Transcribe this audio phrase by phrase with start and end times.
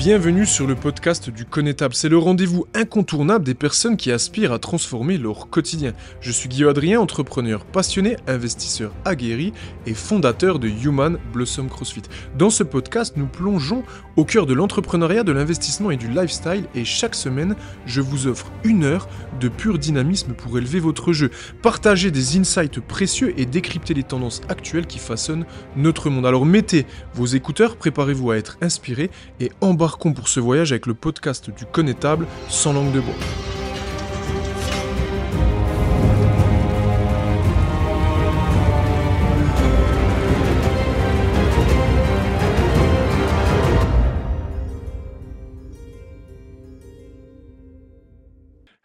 [0.00, 1.94] Bienvenue sur le podcast du Connétable.
[1.94, 5.92] C'est le rendez-vous incontournable des personnes qui aspirent à transformer leur quotidien.
[6.22, 9.52] Je suis Guillaume Adrien, entrepreneur passionné, investisseur aguerri
[9.84, 12.00] et fondateur de Human Blossom CrossFit.
[12.38, 13.82] Dans ce podcast, nous plongeons
[14.16, 17.54] au cœur de l'entrepreneuriat, de l'investissement et du lifestyle et chaque semaine,
[17.84, 19.06] je vous offre une heure
[19.38, 21.30] de pur dynamisme pour élever votre jeu,
[21.60, 25.44] partager des insights précieux et décrypter les tendances actuelles qui façonnent
[25.76, 26.24] notre monde.
[26.24, 30.94] Alors mettez vos écouteurs, préparez-vous à être inspiré et embarquez pour ce voyage avec le
[30.94, 33.59] podcast du connétable sans langue de bois.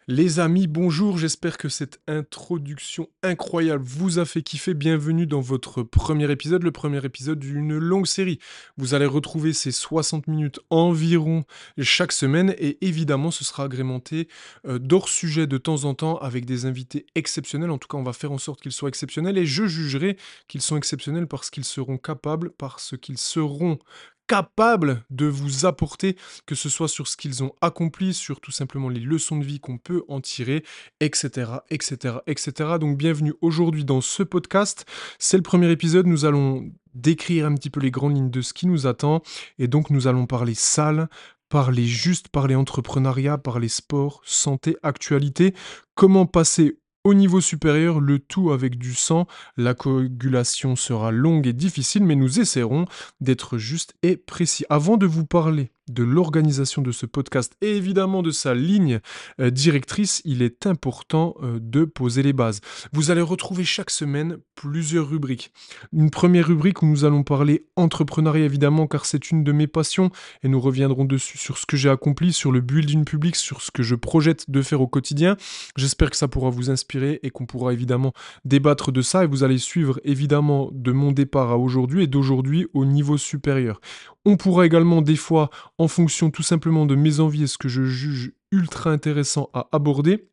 [0.08, 4.72] Les amis, bonjour, j'espère que cette introduction incroyable vous a fait kiffer.
[4.72, 8.38] Bienvenue dans votre premier épisode, le premier épisode d'une longue série.
[8.76, 11.42] Vous allez retrouver ces 60 minutes environ
[11.80, 14.28] chaque semaine et évidemment ce sera agrémenté
[14.68, 17.72] euh, d'hors sujet de temps en temps avec des invités exceptionnels.
[17.72, 20.62] En tout cas, on va faire en sorte qu'ils soient exceptionnels et je jugerai qu'ils
[20.62, 23.80] sont exceptionnels parce qu'ils seront capables, parce qu'ils seront
[24.26, 28.88] capables de vous apporter, que ce soit sur ce qu'ils ont accompli, sur tout simplement
[28.88, 30.64] les leçons de vie qu'on peut en tirer,
[31.00, 32.52] etc., etc., etc.
[32.80, 34.84] Donc bienvenue aujourd'hui dans ce podcast.
[35.18, 38.54] C'est le premier épisode, nous allons décrire un petit peu les grandes lignes de ce
[38.54, 39.22] qui nous attend,
[39.58, 41.08] et donc nous allons parler salle,
[41.48, 45.54] parler juste, parler entrepreneuriat, parler sport, santé, actualité,
[45.94, 51.52] comment passer au niveau supérieur, le tout avec du sang, la coagulation sera longue et
[51.52, 52.86] difficile, mais nous essaierons
[53.20, 54.64] d'être juste et précis.
[54.70, 59.00] Avant de vous parler de l'organisation de ce podcast et évidemment de sa ligne
[59.40, 62.60] euh, directrice, il est important euh, de poser les bases.
[62.92, 65.52] Vous allez retrouver chaque semaine plusieurs rubriques.
[65.92, 70.10] Une première rubrique où nous allons parler entrepreneuriat évidemment car c'est une de mes passions
[70.42, 73.70] et nous reviendrons dessus sur ce que j'ai accompli, sur le building public, sur ce
[73.70, 75.36] que je projette de faire au quotidien.
[75.76, 78.12] J'espère que ça pourra vous inspirer et qu'on pourra évidemment
[78.44, 82.66] débattre de ça et vous allez suivre évidemment de mon départ à aujourd'hui et d'aujourd'hui
[82.74, 83.80] au niveau supérieur.
[84.24, 87.68] On pourra également des fois, en fonction tout simplement de mes envies et ce que
[87.68, 90.28] je juge ultra intéressant à aborder,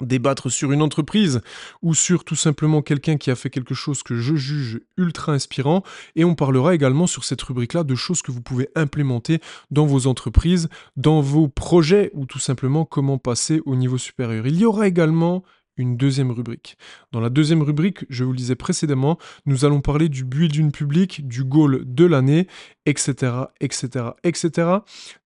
[0.00, 1.40] débattre sur une entreprise
[1.82, 5.82] ou sur tout simplement quelqu'un qui a fait quelque chose que je juge ultra inspirant
[6.16, 9.40] et on parlera également sur cette rubrique là de choses que vous pouvez implémenter
[9.70, 14.46] dans vos entreprises, dans vos projets ou tout simplement comment passer au niveau supérieur.
[14.46, 15.44] Il y aura également
[15.76, 16.76] une deuxième rubrique.
[17.12, 21.26] Dans la deuxième rubrique, je vous le disais précédemment, nous allons parler du build public,
[21.26, 22.46] du goal de l'année,
[22.86, 24.68] etc., etc., etc.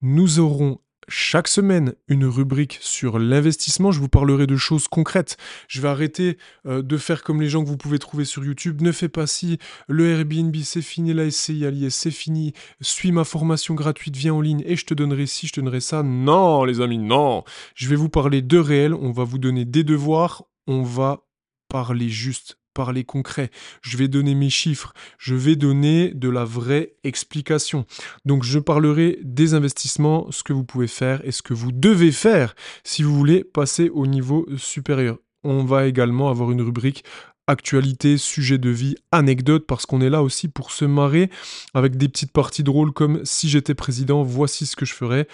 [0.03, 3.91] Nous aurons chaque semaine une rubrique sur l'investissement.
[3.91, 5.37] Je vous parlerai de choses concrètes.
[5.67, 8.83] Je vais arrêter euh, de faire comme les gens que vous pouvez trouver sur YouTube.
[8.83, 9.59] Ne fais pas si
[9.89, 12.53] le Airbnb c'est fini, la SCI à l'IS c'est fini.
[12.81, 15.81] Suis ma formation gratuite, viens en ligne et je te donnerai ci, je te donnerai
[15.81, 16.03] ça.
[16.03, 17.45] Non, les amis, non.
[17.75, 18.95] Je vais vous parler de réel.
[18.95, 20.45] On va vous donner des devoirs.
[20.67, 21.25] On va
[21.69, 22.59] parler juste
[23.05, 23.51] concret,
[23.83, 27.87] je vais donner mes chiffres, je vais donner de la vraie explication.
[28.25, 32.13] Donc je parlerai des investissements, ce que vous pouvez faire et ce que vous devez
[32.13, 35.19] faire si vous voulez passer au niveau supérieur.
[35.45, 37.05] On va également avoir une rubrique
[37.49, 41.31] actualité, sujet de vie, anecdote, parce qu'on est là aussi pour se marrer
[41.73, 45.27] avec des petites parties drôles comme si j'étais président, voici ce que je ferais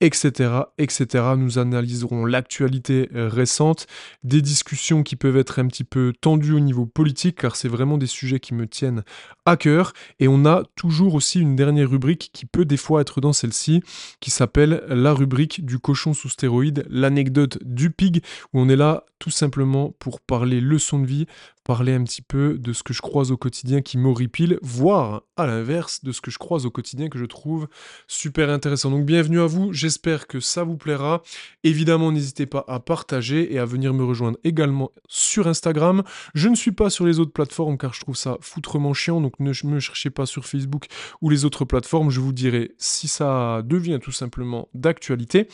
[0.00, 1.24] etc., etc.
[1.36, 3.86] Nous analyserons l'actualité euh, récente,
[4.24, 7.98] des discussions qui peuvent être un petit peu tendues au niveau politique, car c'est vraiment
[7.98, 9.02] des sujets qui me tiennent
[9.44, 9.92] à cœur.
[10.20, 13.82] Et on a toujours aussi une dernière rubrique qui peut des fois être dans celle-ci,
[14.20, 19.04] qui s'appelle la rubrique du cochon sous stéroïde, l'anecdote du pig, où on est là
[19.18, 21.26] tout simplement pour parler leçon de vie,
[21.66, 25.48] parler un petit peu de ce que je croise au quotidien qui m'horripile, voire à
[25.48, 27.66] l'inverse de ce que je croise au quotidien que je trouve
[28.06, 28.92] super intéressant.
[28.92, 31.24] Donc bienvenue à vous, j'espère que ça vous plaira.
[31.64, 36.04] Évidemment, n'hésitez pas à partager et à venir me rejoindre également sur Instagram.
[36.34, 39.40] Je ne suis pas sur les autres plateformes car je trouve ça foutrement chiant, donc
[39.40, 40.86] ne me cherchez pas sur Facebook
[41.20, 42.10] ou les autres plateformes.
[42.10, 45.48] Je vous dirai si ça devient tout simplement d'actualité.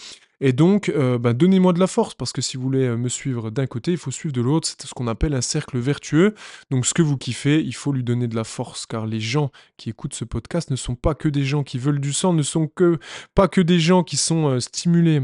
[0.45, 3.09] Et donc, euh, bah, donnez-moi de la force, parce que si vous voulez euh, me
[3.09, 4.67] suivre d'un côté, il faut suivre de l'autre.
[4.67, 6.35] C'est ce qu'on appelle un cercle vertueux.
[6.69, 9.53] Donc, ce que vous kiffez, il faut lui donner de la force, car les gens
[9.77, 12.43] qui écoutent ce podcast ne sont pas que des gens qui veulent du sang, ne
[12.43, 12.99] sont que
[13.37, 15.23] pas que des gens qui sont euh, stimulés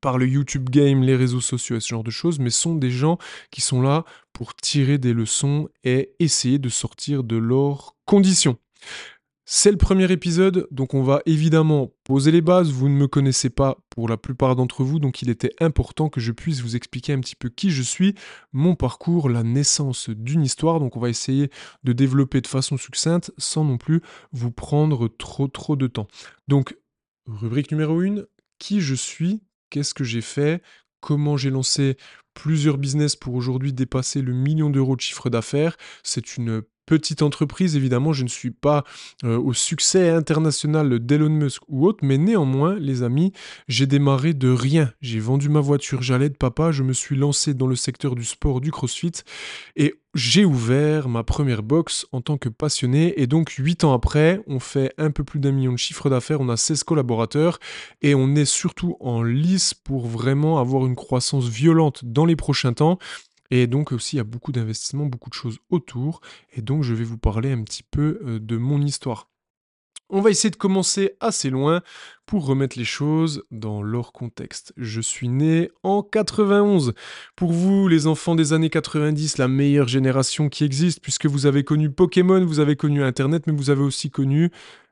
[0.00, 2.90] par le YouTube game, les réseaux sociaux et ce genre de choses, mais sont des
[2.90, 3.18] gens
[3.50, 8.56] qui sont là pour tirer des leçons et essayer de sortir de leurs conditions.
[9.46, 12.70] C'est le premier épisode, donc on va évidemment poser les bases.
[12.70, 16.18] Vous ne me connaissez pas pour la plupart d'entre vous, donc il était important que
[16.18, 18.14] je puisse vous expliquer un petit peu qui je suis,
[18.54, 20.80] mon parcours, la naissance d'une histoire.
[20.80, 21.50] Donc on va essayer
[21.82, 24.00] de développer de façon succincte sans non plus
[24.32, 26.08] vous prendre trop trop de temps.
[26.48, 26.74] Donc
[27.26, 28.22] Rubrique numéro 1,
[28.58, 30.62] qui je suis, qu'est-ce que j'ai fait,
[31.00, 31.98] comment j'ai lancé
[32.32, 35.76] plusieurs business pour aujourd'hui dépasser le million d'euros de chiffre d'affaires.
[36.02, 38.84] C'est une petite entreprise, évidemment, je ne suis pas
[39.24, 43.32] euh, au succès international d'Elon Musk ou autre, mais néanmoins, les amis,
[43.68, 44.92] j'ai démarré de rien.
[45.00, 48.24] J'ai vendu ma voiture, j'allais de papa, je me suis lancé dans le secteur du
[48.24, 49.12] sport, du crossfit,
[49.76, 54.40] et j'ai ouvert ma première box en tant que passionné, et donc 8 ans après,
[54.46, 57.58] on fait un peu plus d'un million de chiffre d'affaires, on a 16 collaborateurs,
[58.02, 62.72] et on est surtout en lice pour vraiment avoir une croissance violente dans les prochains
[62.72, 62.98] temps.
[63.50, 66.20] Et donc aussi, il y a beaucoup d'investissements, beaucoup de choses autour.
[66.54, 69.28] Et donc, je vais vous parler un petit peu de mon histoire.
[70.10, 71.82] On va essayer de commencer assez loin
[72.26, 74.74] pour remettre les choses dans leur contexte.
[74.76, 76.92] Je suis né en 91.
[77.36, 81.64] Pour vous, les enfants des années 90, la meilleure génération qui existe, puisque vous avez
[81.64, 84.50] connu Pokémon, vous avez connu Internet, mais vous avez aussi connu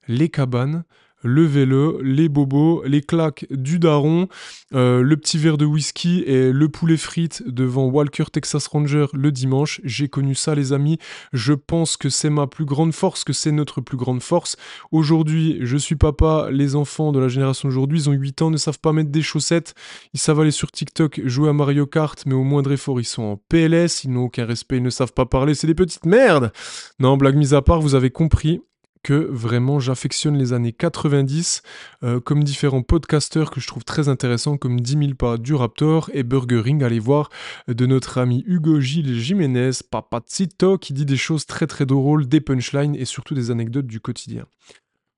[0.08, 0.84] les cabanes,
[1.22, 4.28] le vélo, les bobos, les claques du daron,
[4.74, 9.32] euh, le petit verre de whisky et le poulet frites devant Walker Texas Ranger le
[9.32, 9.80] dimanche.
[9.84, 10.98] J'ai connu ça les amis.
[11.32, 14.56] Je pense que c'est ma plus grande force, que c'est notre plus grande force.
[14.90, 16.48] Aujourd'hui, je suis papa.
[16.50, 19.22] Les enfants de la génération d'aujourd'hui, ils ont 8 ans, ne savent pas mettre des
[19.22, 19.74] chaussettes.
[20.14, 23.22] Ils savent aller sur TikTok jouer à Mario Kart, mais au moindre effort, ils sont
[23.22, 24.04] en PLS.
[24.04, 25.54] Ils n'ont aucun respect, ils ne savent pas parler.
[25.54, 26.52] C'est des petites merdes.
[26.98, 28.60] Non, blague mise à part, vous avez compris
[29.02, 31.62] que vraiment j'affectionne les années 90,
[32.02, 36.10] euh, comme différents podcasteurs que je trouve très intéressants, comme 10 000 pas du Raptor
[36.12, 36.82] et Burgering.
[36.82, 37.31] Allez voir
[37.69, 42.26] euh, de notre ami Hugo Gilles Jiménez, Papacito, qui dit des choses très très drôles,
[42.26, 44.46] des punchlines et surtout des anecdotes du quotidien.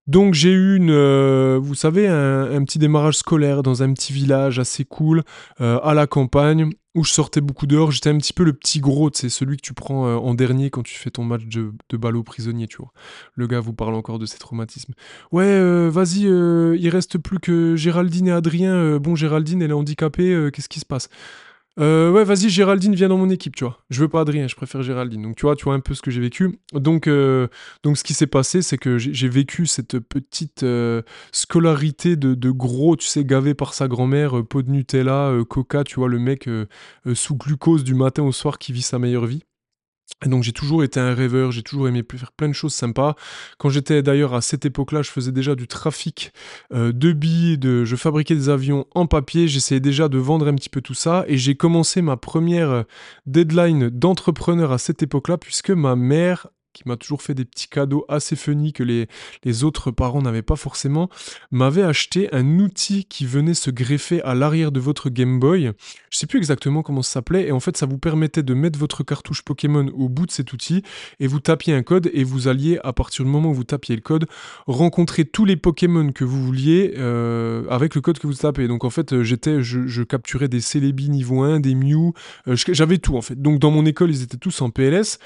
[0.06, 4.58] Donc j'ai eu une, euh, vous savez, un, petit démarrage scolaire dans un petit village
[4.58, 5.22] assez cool,
[5.58, 7.90] à la campagne, où je sortais beaucoup dehors.
[7.90, 10.70] J'étais un petit peu le petit gros, c'est celui que tu prends euh, en dernier
[10.70, 12.92] quand tu fais ton match de, de ballot prisonnier, tu vois.
[13.34, 14.94] Le gars vous parle encore de ses traumatismes.
[15.32, 18.98] Ouais, euh, vas-y, euh, il reste plus que Géraldine et Adrien.
[18.98, 21.08] bon, Géraldine, elle est handicapée, qu'est-ce qui se passe?
[21.80, 23.78] Euh, ouais, vas-y, Géraldine vient dans mon équipe, tu vois.
[23.90, 25.22] Je veux pas Adrien, je préfère Géraldine.
[25.22, 26.60] Donc, tu vois, tu vois un peu ce que j'ai vécu.
[26.72, 27.48] Donc, euh,
[27.84, 32.96] ce qui s'est passé, c'est que j'ai vécu cette petite euh, scolarité de, de, gros,
[32.96, 36.48] tu sais, gavé par sa grand-mère, pot de Nutella, Coca, tu vois, le mec
[37.14, 39.42] sous glucose du matin au soir qui vit sa meilleure vie.
[40.26, 43.14] Donc j'ai toujours été un rêveur, j'ai toujours aimé faire plein de choses sympas.
[43.58, 46.32] Quand j'étais d'ailleurs à cette époque-là, je faisais déjà du trafic
[46.72, 50.54] euh, de billes, de, je fabriquais des avions en papier, j'essayais déjà de vendre un
[50.54, 52.82] petit peu tout ça, et j'ai commencé ma première euh,
[53.26, 58.04] deadline d'entrepreneur à cette époque-là, puisque ma mère qui m'a toujours fait des petits cadeaux
[58.08, 59.08] assez funny que les,
[59.64, 61.08] autres parents n'avaient pas forcément,
[61.50, 65.72] m'avait acheté un outil qui venait se greffer à l'arrière de votre Game Boy.
[66.10, 68.78] Je sais plus exactement comment ça s'appelait, et en fait ça vous permettait de mettre
[68.78, 70.82] votre cartouche Pokémon au bout de cet outil,
[71.20, 73.94] et vous tapiez un code, et vous alliez, à partir du moment où vous tapiez
[73.94, 74.26] le code,
[74.66, 78.68] rencontrer tous les Pokémon que vous vouliez euh, avec le code que vous tapez.
[78.68, 82.12] Donc en fait, euh, j'étais, je, capturais des Celebi niveau 1, des Mew,
[82.48, 83.40] euh, j'avais tout en fait.
[83.40, 85.18] Donc dans mon école, ils étaient tous en PLS.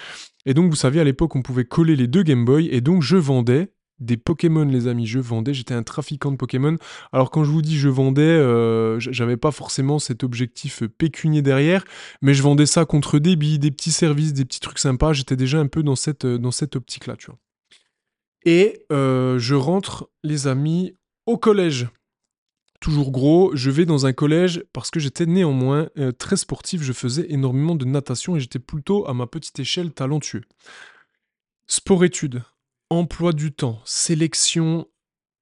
[0.48, 3.02] Et donc, vous saviez, à l'époque, on pouvait coller les deux Game Boy, et donc
[3.02, 5.06] je vendais des Pokémon, les amis.
[5.06, 6.78] Je vendais, j'étais un trafiquant de Pokémon.
[7.12, 11.84] Alors, quand je vous dis je vendais, euh, j'avais pas forcément cet objectif pécunier derrière,
[12.23, 15.12] mais je vendais ça contre des billes, des petits services, des petits trucs sympas.
[15.12, 17.38] J'étais déjà un peu dans cette, euh, dans cette optique-là, tu vois.
[18.46, 20.94] Et euh, je rentre, les amis,
[21.26, 21.88] au collège
[22.80, 26.92] toujours gros, je vais dans un collège parce que j'étais néanmoins euh, très sportif, je
[26.92, 30.42] faisais énormément de natation et j'étais plutôt à ma petite échelle talentueux.
[31.66, 32.42] Sport-études,
[32.90, 34.87] emploi du temps, sélection,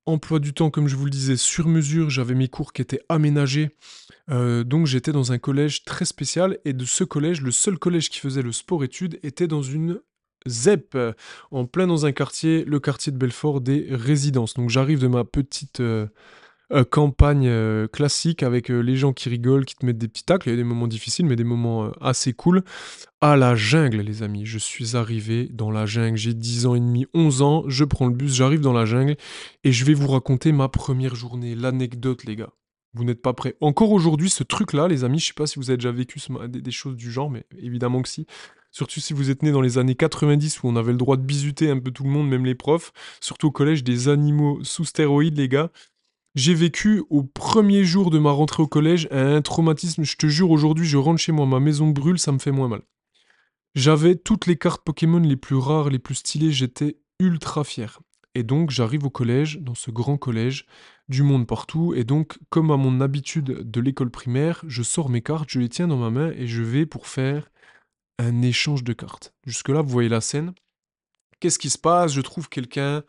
[0.07, 3.03] emploi du temps comme je vous le disais sur mesure, j'avais mes cours qui étaient
[3.09, 3.71] aménagés.
[4.31, 8.09] Euh, donc j'étais dans un collège très spécial et de ce collège, le seul collège
[8.11, 10.01] qui faisait le sport-études était dans une
[10.49, 10.97] ZEP,
[11.51, 14.55] en plein dans un quartier, le quartier de Belfort des résidences.
[14.55, 15.81] Donc j'arrive de ma petite...
[15.81, 16.07] Euh,
[16.73, 20.25] euh, campagne euh, classique avec euh, les gens qui rigolent, qui te mettent des petits
[20.25, 20.49] tacles.
[20.49, 22.65] Il y a des moments difficiles, mais des moments assez cool.
[23.21, 24.45] À la jungle, les amis.
[24.45, 26.17] Je suis arrivé dans la jungle.
[26.17, 27.65] J'ai 10 ans et demi, 11 ans.
[27.69, 29.17] Je prends le bus, j'arrive dans la jungle
[29.63, 31.55] et je vais vous raconter ma première journée.
[31.55, 32.51] L'anecdote, les gars.
[32.95, 33.55] Vous n'êtes pas prêts.
[33.61, 36.19] Encore aujourd'hui, ce truc-là, les amis, je sais pas si vous avez déjà vécu
[36.49, 38.27] des, choses du genre, mais évidemment que si.
[38.73, 41.23] Surtout si vous êtes né dans les années 90 où on avait le droit de
[41.23, 42.93] bisuter un peu tout le monde, même les profs.
[43.21, 45.71] Surtout au collège, des animaux sous stéroïdes, les gars.
[46.37, 50.05] J'ai vécu au premier jour de ma rentrée au collège un traumatisme.
[50.05, 52.69] Je te jure, aujourd'hui, je rentre chez moi, ma maison brûle, ça me fait moins
[52.69, 52.83] mal.
[53.75, 58.01] J'avais toutes les cartes Pokémon les plus rares, les plus stylées, j'étais ultra fier.
[58.35, 60.67] Et donc, j'arrive au collège, dans ce grand collège,
[61.09, 61.95] du monde partout.
[61.95, 65.71] Et donc, comme à mon habitude de l'école primaire, je sors mes cartes, je les
[65.71, 67.51] tiens dans ma main et je vais pour faire
[68.19, 69.33] un échange de cartes.
[69.47, 70.53] Jusque-là, vous voyez la scène.
[71.41, 72.13] Qu'est-ce qui se passe?
[72.13, 73.05] Je trouve quelqu'un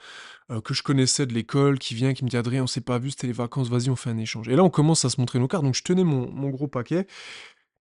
[0.51, 3.00] euh, que je connaissais de l'école, qui vient, qui me dit Adrien, on s'est pas
[3.00, 4.48] vu, c'était les vacances, vas-y, on fait un échange.
[4.50, 5.63] Et là, on commence à se montrer nos cartes.
[5.63, 7.08] Donc, je tenais mon, mon gros paquet.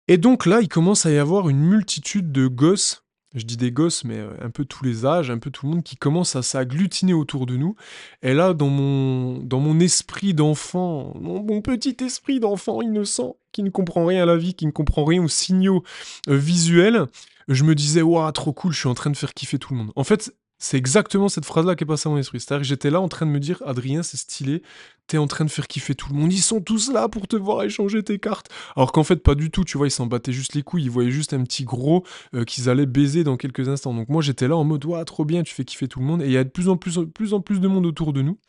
[0.07, 3.03] Et donc là, il commence à y avoir une multitude de gosses
[3.35, 5.73] je dis des gosses, mais euh, un peu tous les âges, un peu tout le
[5.73, 7.75] monde qui commence à s'agglutiner autour de nous.
[8.21, 13.69] Et là, dans mon, dans mon esprit d'enfant, mon, petit esprit d'enfant innocent, qui ne
[13.69, 15.83] comprend rien à la vie, qui ne comprend rien aux signaux
[16.29, 17.05] euh, visuels,
[17.47, 19.79] je me disais, waouh, trop cool, je suis en train de faire kiffer tout le
[19.79, 19.91] monde.
[19.95, 22.39] En fait, c'est exactement cette phrase-là qui est passée à mon esprit.
[22.39, 24.63] C'est-à-dire que j'étais là en train de me dire, Adrien, c'est stylé,
[25.05, 26.33] t'es en train de faire kiffer tout le monde.
[26.33, 28.49] Ils sont tous là pour te voir échanger tes cartes.
[28.75, 30.85] Alors qu'en fait, pas du tout, tu vois, ils s'en battaient juste les couilles.
[30.85, 33.93] Ils voyaient juste un petit gros euh, qu'ils allaient baiser dans quelques instants.
[33.93, 36.23] Donc moi, j'étais là en mode, waouh, trop bien, tu fais kiffer tout le monde.
[36.23, 38.23] Et il y a de plus en plus, plus en plus de monde autour de
[38.23, 38.39] nous.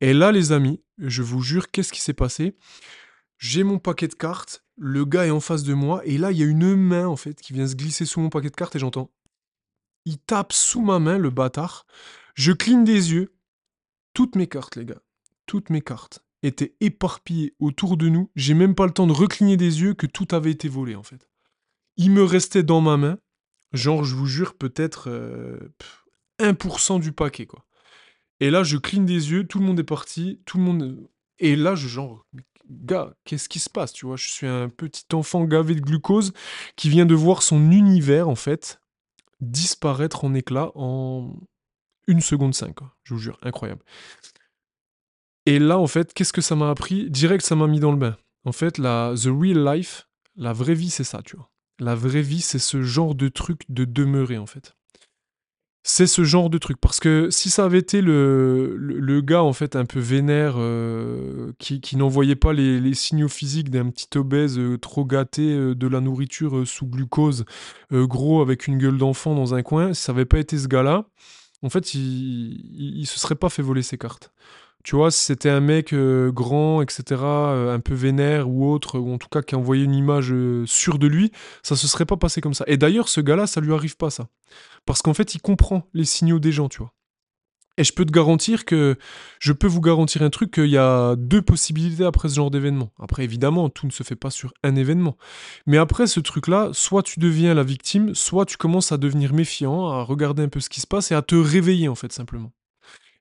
[0.00, 2.56] Et là, les amis, je vous jure, qu'est-ce qui s'est passé?
[3.38, 6.38] J'ai mon paquet de cartes, le gars est en face de moi, et là, il
[6.38, 8.74] y a une main, en fait, qui vient se glisser sous mon paquet de cartes,
[8.74, 9.10] et j'entends
[10.04, 11.86] il tape sous ma main, le bâtard.
[12.34, 13.34] Je cligne des yeux.
[14.12, 15.02] Toutes mes cartes, les gars,
[15.46, 18.30] toutes mes cartes étaient éparpillées autour de nous.
[18.36, 21.02] J'ai même pas le temps de recligner des yeux que tout avait été volé, en
[21.02, 21.28] fait.
[21.96, 23.18] Il me restait dans ma main,
[23.72, 25.08] genre, je vous jure, peut-être
[26.38, 27.64] 1% euh, du paquet, quoi.
[28.40, 31.08] Et là, je cligne des yeux, tout le monde est parti, tout le monde...
[31.38, 32.26] Et là, je genre,
[32.68, 34.16] gars, qu'est-ce qui se passe, tu vois?
[34.16, 36.32] Je suis un petit enfant gavé de glucose
[36.76, 38.80] qui vient de voir son univers, en fait,
[39.40, 41.34] disparaître en éclats en
[42.06, 42.76] une seconde cinq.
[43.02, 43.82] Je vous jure, incroyable.
[45.46, 47.10] Et là, en fait, qu'est-ce que ça m'a appris?
[47.10, 48.16] Direct, ça m'a mis dans le bain.
[48.44, 51.50] En fait, la the real life, la vraie vie, c'est ça, tu vois.
[51.78, 54.74] La vraie vie, c'est ce genre de truc de demeurer, en fait
[55.86, 56.78] c'est ce genre de truc.
[56.80, 61.52] Parce que si ça avait été le, le, gars, en fait, un peu vénère, euh,
[61.58, 66.00] qui, n'envoyait pas les, signaux physiques d'un petit obèse euh, trop gâté euh, de la
[66.00, 67.44] nourriture sous glucose,
[67.92, 71.04] gros, avec une gueule d'enfant dans un coin, si ça n'avait pas été ce gars-là,
[71.62, 74.32] en fait, il, il, se serait pas fait voler ses cartes.
[74.84, 78.98] Tu vois, si c'était un mec euh, grand, etc., euh, un peu vénère ou autre,
[78.98, 82.04] ou en tout cas qui envoyait une image euh, sûre de lui, ça se serait
[82.04, 82.64] pas passé comme ça.
[82.68, 84.28] Et d'ailleurs, ce gars-là, ça lui arrive pas, ça.
[84.84, 86.92] Parce qu'en fait, il comprend les signaux des gens, tu vois.
[87.78, 88.96] Et je peux te garantir que,
[89.40, 92.92] je peux vous garantir un truc, qu'il y a deux possibilités après ce genre d'événement.
[93.00, 95.16] Après, évidemment, tout ne se fait pas sur un événement.
[95.66, 99.88] Mais après ce truc-là, soit tu deviens la victime, soit tu commences à devenir méfiant,
[99.88, 102.52] à regarder un peu ce qui se passe et à te réveiller, en fait, simplement.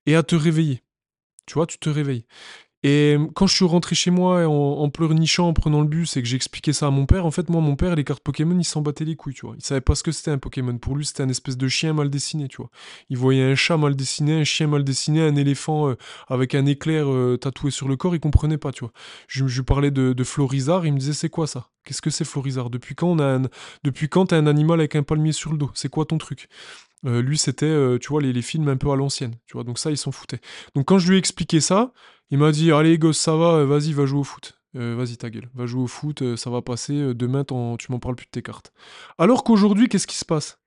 [0.06, 0.84] Et à te réveiller.
[1.46, 2.26] Tu vois, tu te réveilles.
[2.86, 6.28] Et quand je suis rentré chez moi en, pleurnichant, en prenant le bus et que
[6.28, 8.66] j'ai expliqué ça à mon père, en fait, moi, mon père, les cartes Pokémon, il
[8.66, 9.56] s'en battait les couilles, tu vois.
[9.58, 10.78] Il savait pas ce que c'était un Pokémon.
[10.78, 12.70] Pour lui, c'était un espèce de chien mal dessiné, tu vois.
[13.10, 15.96] Il voyait un chat mal dessiné, un chien mal dessiné, un éléphant
[16.28, 17.08] avec un éclair
[17.40, 18.92] tatoué sur le corps, il comprenait pas, tu vois.
[19.28, 21.70] Je, lui parlais de, Florizard, il me disait, c'est quoi ça?
[21.86, 22.70] Qu'est-ce que c'est Florizard?
[22.70, 23.40] Depuis quand on a.
[23.84, 25.72] Depuis quand t'as un animal avec un palmier sur le dos?
[25.74, 26.50] C'est quoi ton truc?
[27.06, 29.78] Euh, lui, c'était, euh, tu vois, les, films un peu à l'ancienne, tu vois, donc
[29.78, 30.40] ça, il s'en foutait.
[30.76, 31.94] Donc quand je lui ai expliqué ça,
[32.30, 34.58] il m'a dit, allez, gosse, ça va, euh, vas-y, va jouer au foot.
[34.74, 38.26] vas-y, ta gueule, va jouer au foot, ça va passer, demain, tu m'en parles plus
[38.26, 38.74] de tes cartes.
[39.18, 40.60] Alors qu'aujourd'hui, qu'est-ce qui se passe?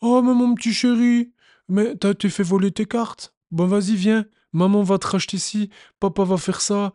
[0.00, 1.32] Oh, mais mon petit chéri,
[1.68, 3.34] mais t'as fait voler tes cartes?
[3.52, 6.92] Bon, vas-y, viens, maman va te racheter ci, papa va faire ça,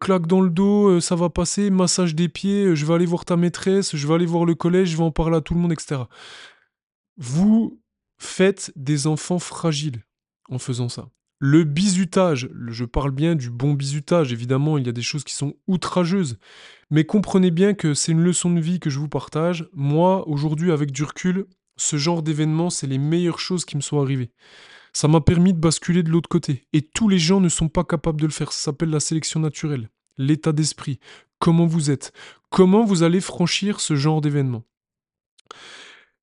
[0.00, 3.36] claque dans le dos, ça va passer, massage des pieds, je vais aller voir ta
[3.36, 5.72] maîtresse, je vais aller voir le collège, je vais en parler à tout le monde,
[5.72, 6.02] etc.
[7.16, 7.81] Vous
[8.22, 10.02] faites des enfants fragiles
[10.48, 11.08] en faisant ça.
[11.38, 15.34] Le bizutage, je parle bien du bon bizutage, évidemment, il y a des choses qui
[15.34, 16.38] sont outrageuses,
[16.90, 19.68] mais comprenez bien que c'est une leçon de vie que je vous partage.
[19.72, 24.00] Moi, aujourd'hui, avec du recul, ce genre d'événement, c'est les meilleures choses qui me sont
[24.00, 24.30] arrivées.
[24.92, 26.68] Ça m'a permis de basculer de l'autre côté.
[26.72, 28.52] Et tous les gens ne sont pas capables de le faire.
[28.52, 29.88] Ça s'appelle la sélection naturelle.
[30.18, 31.00] L'état d'esprit.
[31.38, 32.12] Comment vous êtes?
[32.50, 34.62] Comment vous allez franchir ce genre d'événement?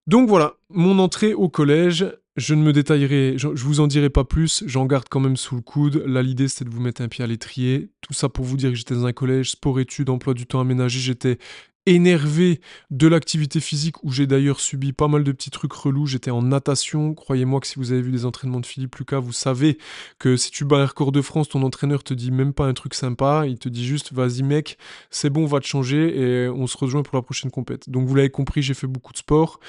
[0.09, 4.23] Donc voilà, mon entrée au collège, je ne me détaillerai, je, vous en dirai pas
[4.23, 6.03] plus, j'en garde quand même sous le coude.
[6.07, 7.91] Là, l'idée c'était de vous mettre un pied à l'étrier.
[8.01, 10.99] Tout ça pour vous dire que j'étais dans un collège, sport-études, emploi du temps aménagé,
[10.99, 11.37] j'étais
[11.85, 16.05] énervé de l'activité physique où j'ai d'ailleurs subi pas mal de petits trucs relous.
[16.05, 17.13] J'étais en natation.
[17.13, 19.77] Croyez-moi que si vous avez vu les entraînements de Philippe Lucas, vous savez
[20.19, 22.73] que si tu bats un record de France, ton entraîneur te dit même pas un
[22.73, 23.45] truc sympa.
[23.47, 24.77] Il te dit juste vas-y mec,
[25.09, 27.89] c'est bon, on va te changer et on se rejoint pour la prochaine compète.
[27.89, 29.59] Donc vous l'avez compris, j'ai fait beaucoup de sport.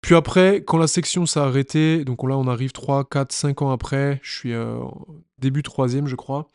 [0.00, 3.70] Puis après, quand la section s'est arrêtée, donc là on arrive 3, 4, 5 ans
[3.70, 4.78] après, je suis euh,
[5.38, 6.48] début troisième je crois,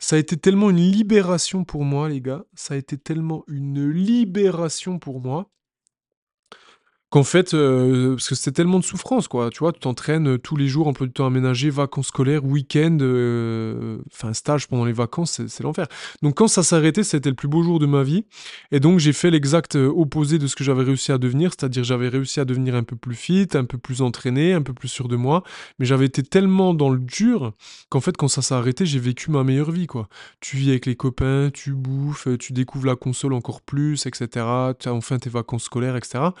[0.00, 2.44] ça a été tellement une libération pour moi, les gars.
[2.54, 5.50] Ça a été tellement une libération pour moi
[7.10, 9.72] Qu'en fait, heu, parce que c'était tellement de souffrance, quoi, tu vois?
[9.72, 14.32] Tu t'entraînes, heu, tous les jours, emploi du temps aménagé, vacances scolaires, week-end, heu, enfin
[14.32, 15.88] stage pendant les vacances, c'est c'est l'enfer.
[16.22, 18.24] Donc quand ça s'est arrêté, c'était le plus beau jour de ma vie
[18.70, 21.82] et donc j'ai fait l'exact, heu, opposé de ce que j'avais réussi à devenir, c'est-à-dire
[21.82, 24.86] j'avais réussi à devenir un peu plus fit, un peu plus entraîné, un peu plus
[24.88, 25.42] sûr de moi,
[25.80, 27.54] mais j'avais été tellement dans le dur
[27.88, 30.08] qu'en fait quand ça s'est arrêté, j'ai vécu ma meilleure vie, quoi.
[30.40, 34.74] Tu vis avec les copains, tu bouffes, tu découvres la console encore plus et cetera.
[34.78, 36.34] Tu as enfin tes vacances scolaires et cetera.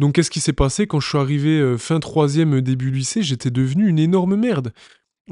[0.00, 3.22] Donc qu'est-ce qui s'est passé quand je suis arrivé, heu, fin troisième, euh, début lycée?
[3.22, 4.72] J'étais devenu une énorme merde.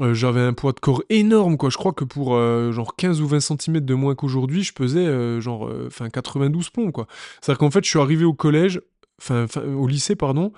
[0.01, 1.69] Heu, j'avais un poids de corps énorme, quoi.
[1.71, 2.35] Je crois que pour,
[2.71, 6.91] genre 15 ou 20 centimètres de moins qu'aujourd'hui, je pesais, genre, heu, enfin 92 plombs,
[6.91, 7.07] quoi.
[7.41, 8.81] C'est-à-dire qu'en fait, je suis arrivé au collège,
[9.21, 10.53] enfin au lycée, pardon,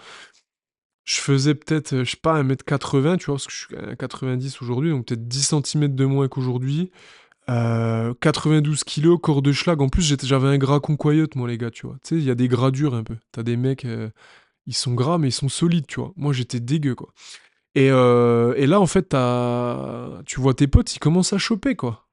[1.05, 3.35] je faisais peut-être, je pas, 1 m 80, tu vois?
[3.35, 6.91] Parce que je suis à 90 aujourd'hui, donc peut-être 10 centimètres de moins qu'aujourd'hui.
[7.49, 9.81] Heu, 92 kilos, corps de schlag.
[9.81, 11.95] En plus, j'avais un gras concoyote, moi, les gars, tu vois?
[12.03, 13.17] Tu sais, il y a des gras durs un peu.
[13.31, 14.11] T'as des mecs, heu,
[14.67, 16.13] ils sont gras, mais ils sont solides, tu vois?
[16.15, 17.13] Moi, j'étais dégueu, quoi.
[17.75, 19.09] Et, et là, en fait,
[20.25, 22.07] tu vois tes potes, ils commencent à choper, quoi.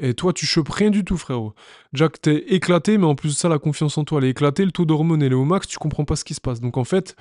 [0.00, 1.54] Et toi, tu chopes rien du tout, frérot.
[1.92, 4.64] Que t'es éclaté, mais en plus de ça, la confiance en toi, elle est éclatée,
[4.64, 6.60] le taux d'hormones, elle est au max, tu comprends pas ce qui se passe.
[6.60, 7.16] Donc en fait,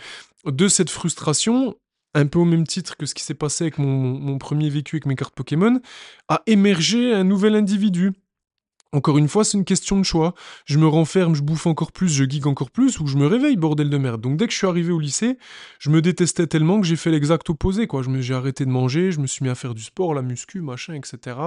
[0.45, 1.75] de cette frustration,
[2.17, 4.95] un peu au même titre que ce qui s'est passé avec mon, mon premier vécu
[4.95, 5.79] avec mes cartes Pokémon,
[6.27, 8.13] a émergé un nouvel individu.
[8.93, 10.33] Encore une fois, c'est une question de choix.
[10.65, 13.57] Je me renferme, je bouffe encore plus, je geek encore plus, ou je me réveille,
[13.57, 14.21] bordel de merde.
[14.21, 15.37] Donc dès que je suis arrivé au lycée,
[15.77, 18.01] je me détestais tellement que j'ai fait l'exact opposé, quoi.
[18.19, 20.93] J'ai arrêté de manger, je me suis mis à faire du sport, la muscu, machin,
[20.93, 21.37] etc.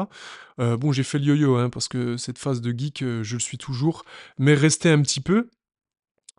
[0.61, 3.35] Euh, bon, j'ai fait le yo-yo, hein, parce que cette phase de geek, euh, je
[3.35, 4.05] le suis toujours,
[4.39, 5.49] mais resté un petit peu.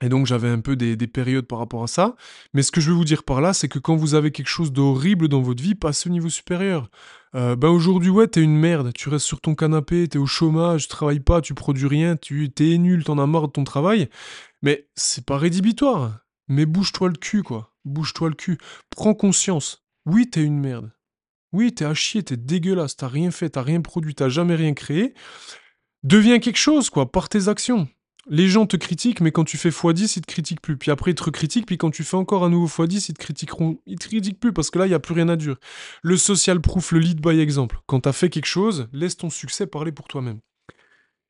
[0.01, 2.15] Et donc j'avais un peu des, des, périodes par rapport à ça.
[2.53, 4.47] Mais ce que je veux vous dire par là, c'est que quand vous avez quelque
[4.47, 6.89] chose d'horrible dans votre vie, passez au niveau supérieur.
[7.35, 8.91] Euh, ben aujourd'hui, ouais, t'es une merde.
[8.93, 12.51] Tu restes sur ton canapé, t'es au chômage, tu travailles pas, tu produis rien, tu
[12.51, 14.09] t'es nul, t'en as marre de ton travail.
[14.61, 16.19] Mais c'est pas rédhibitoire.
[16.47, 17.73] Mais bouge-toi le cul, quoi.
[17.85, 18.57] Bouge-toi le cul.
[18.89, 19.85] Prends conscience.
[20.05, 20.91] Oui, t'es une merde.
[21.53, 24.73] Oui, t'es à chier, t'es dégueulasse, t'as rien fait, t'as rien produit, t'as jamais rien
[24.73, 25.13] créé.
[26.03, 27.87] Deviens quelque chose, quoi, par tes actions
[28.27, 30.77] les gens te critiquent, mais quand tu fais x10, ils te critiquent plus.
[30.77, 33.19] Puis après, ils te recritiquent, puis quand tu fais encore un nouveau x10, ils te
[33.19, 33.79] critiqueront.
[33.85, 35.55] Ils te critiquent plus parce que là, il n'y a plus rien à dire.
[36.03, 37.79] Le social proof, le lead by exemple.
[37.87, 40.39] Quand tu as fait quelque chose, laisse ton succès parler pour toi-même.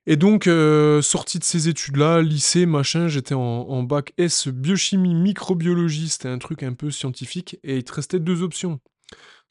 [0.07, 5.13] Et donc, euh, sorti de ces études-là, lycée, machin, j'étais en, en, bac S biochimie,
[5.13, 8.79] microbiologie, c'était un truc un peu scientifique, et il te restait deux options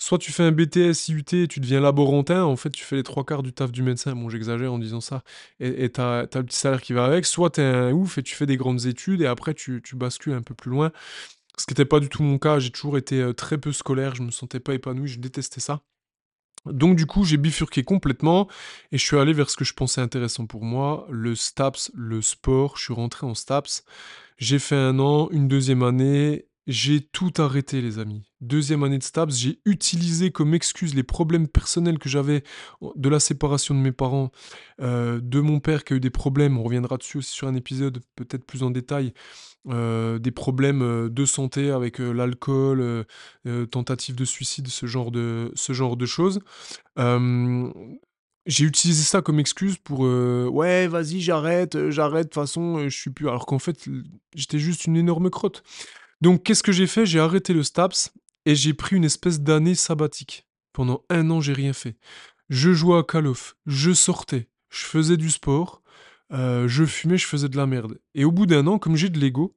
[0.00, 3.24] soit tu fais un BTS IUT, tu deviens laborantin, en fait tu fais les trois
[3.24, 5.22] quarts du taf du médecin, bon j'exagère en disant ça,
[5.60, 8.22] et tu as, le petit salaire qui va avec, soit tu es un ouf et
[8.22, 10.90] tu fais des grandes études et après tu, bascules un peu plus loin,
[11.58, 14.14] ce qui n'était pas du tout mon cas, j'ai toujours été euh, très peu scolaire,
[14.14, 15.82] je me sentais pas épanoui, je détestais ça.
[16.64, 18.48] Donc du coup j'ai bifurqué complètement
[18.92, 22.22] et je suis allé vers ce que je pensais intéressant pour moi, le STAPS, le
[22.22, 23.84] sport, je suis rentré en STAPS,
[24.38, 28.22] j'ai fait un an, une deuxième année, j'ai tout arrêté, les amis.
[28.40, 32.42] Deuxième année de STAPS, j'ai utilisé comme excuse les problèmes personnels que j'avais
[32.96, 34.30] de la séparation de mes parents,
[34.80, 37.54] euh, de mon père qui a eu des problèmes, on reviendra dessus aussi sur un
[37.54, 39.12] épisode peut-être plus en détail,
[39.68, 43.04] euh, des problèmes euh, de santé avec l'alcool,
[43.70, 46.40] tentative de suicide, ce genre de, ce genre de choses.
[48.46, 53.10] j'ai utilisé ça comme excuse pour ouais vas-y j'arrête j'arrête de toute façon je suis
[53.10, 53.86] plus alors qu'en fait
[54.34, 55.62] j'étais juste une énorme crotte
[56.20, 57.06] donc, qu'est-ce que j'ai fait?
[57.06, 58.12] J'ai arrêté le STAPS
[58.44, 60.46] et j'ai pris une espèce d'année sabbatique.
[60.72, 61.96] Pendant un an, j'ai rien fait.
[62.48, 65.82] Je jouais à Call of, je sortais, je faisais du sport,
[66.32, 67.98] euh, je fumais, je faisais de la merde.
[68.14, 69.56] Et au bout d'un an, comme j'ai de l'ego,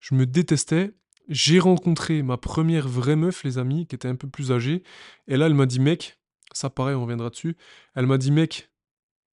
[0.00, 0.92] je me détestais.
[1.28, 4.82] J'ai rencontré ma première vraie meuf, les amis, qui était un peu plus âgée.
[5.26, 6.20] Et là, elle m'a dit, mec,
[6.52, 7.56] ça pareil, on reviendra dessus.
[7.94, 8.70] Elle m'a dit, mec,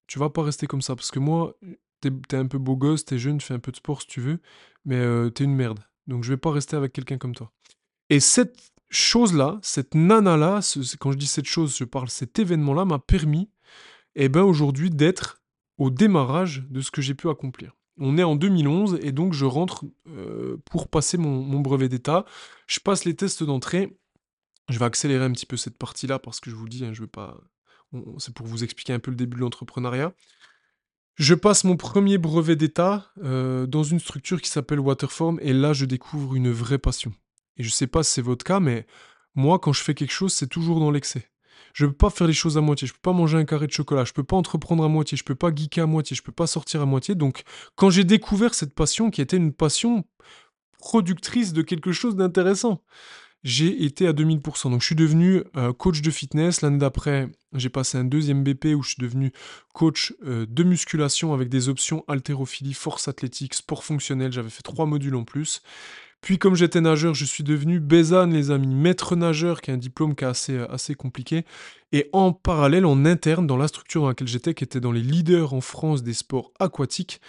[0.06, 1.54] tu vas pas rester comme ça, parce que moi,
[2.00, 4.08] t'es es un peu beau gosse, t'es jeune, tu fais un peu de sport si
[4.08, 4.40] tu veux,
[4.84, 5.80] mais euh, t'es une merde.
[6.06, 7.52] Donc je vais pas rester avec quelqu'un comme toi.
[8.10, 10.60] Et cette chose-là, cette nana-là,
[11.00, 13.50] quand je dis cette chose, je parle cet événement-là m'a permis,
[14.14, 15.42] eh ben aujourd'hui, d'être
[15.78, 17.72] au démarrage de ce que j'ai pu accomplir.
[17.98, 22.24] On est en 2011 et donc je rentre euh, pour passer mon, brevet d'état.
[22.66, 23.98] Je passe les tests d'entrée.
[24.68, 27.02] Je vais accélérer un petit peu cette partie-là parce que je vous dis, hein, je
[27.02, 27.38] veux pas.
[28.18, 30.14] C'est pour vous expliquer un peu le début de l'entrepreneuriat.
[31.16, 35.72] Je passe mon premier brevet d'État euh, dans une structure qui s'appelle Waterform et là
[35.72, 37.12] je découvre une vraie passion.
[37.58, 38.86] Et je sais pas si c'est votre cas, mais
[39.34, 41.28] moi quand je fais quelque chose, c'est toujours dans l'excès.
[41.74, 43.72] Je peux pas faire les choses à moitié, je peux pas manger un carré de
[43.72, 46.32] chocolat, je peux pas entreprendre à moitié, je peux pas geeker à moitié, je peux
[46.32, 47.14] pas sortir à moitié.
[47.14, 47.42] Donc
[47.76, 50.04] quand j'ai découvert cette passion qui était une passion
[50.78, 52.82] productrice de quelque chose d'intéressant,
[53.44, 54.70] j'ai été à 2000%.
[54.70, 56.62] Donc je suis devenu euh, coach de fitness.
[56.62, 59.32] L'année d'après, j'ai passé un deuxième BP où je suis devenu
[59.74, 64.32] coach euh, de musculation avec des options haltérophilie, force athlétique, sport fonctionnel.
[64.32, 65.62] J'avais fait trois modules en plus.
[66.20, 69.78] Puis comme j'étais nageur, je suis devenu Bézanne, les amis, maître nageur, qui est un
[69.78, 71.44] diplôme qui est assez, euh, assez compliqué.
[71.90, 75.02] Et en parallèle, en interne, dans la structure dans laquelle j'étais, qui était dans les
[75.02, 77.20] leaders en France des sports aquatiques,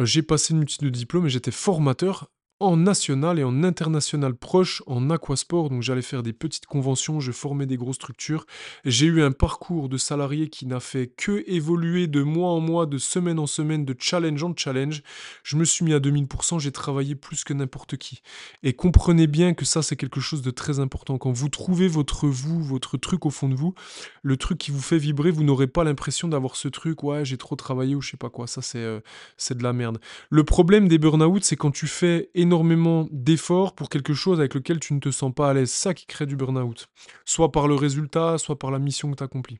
[0.00, 2.30] j'ai passé une multitude de diplômes et j'étais formateur
[2.62, 5.68] en national et en international proche en aquasport.
[5.68, 8.46] Donc j'allais faire des petites conventions, je formais des grosses structures.
[8.84, 12.86] J'ai eu un parcours de salarié qui n'a fait que évoluer de mois en mois,
[12.86, 15.02] de semaine en semaine, de challenge en challenge.
[15.42, 18.22] Je me suis mis à 2000%, j'ai travaillé plus que n'importe qui.
[18.62, 21.18] Et comprenez bien que ça c'est quelque chose de très important.
[21.18, 23.74] Quand vous trouvez votre vous, votre truc au fond de vous,
[24.22, 27.38] le truc qui vous fait vibrer, vous n'aurez pas l'impression d'avoir ce truc, ouais j'ai
[27.38, 28.46] trop travaillé ou je sais pas quoi.
[28.46, 29.00] Ça c'est euh,
[29.36, 29.98] c'est de la merde.
[30.30, 34.52] Le problème des burn-out c'est quand tu fais énormément énormément d'efforts pour quelque chose avec
[34.52, 35.70] lequel tu ne te sens pas à l'aise.
[35.70, 36.88] Ça qui crée du burn-out.
[37.24, 39.58] Soit par le résultat, soit par la mission que tu accomplis.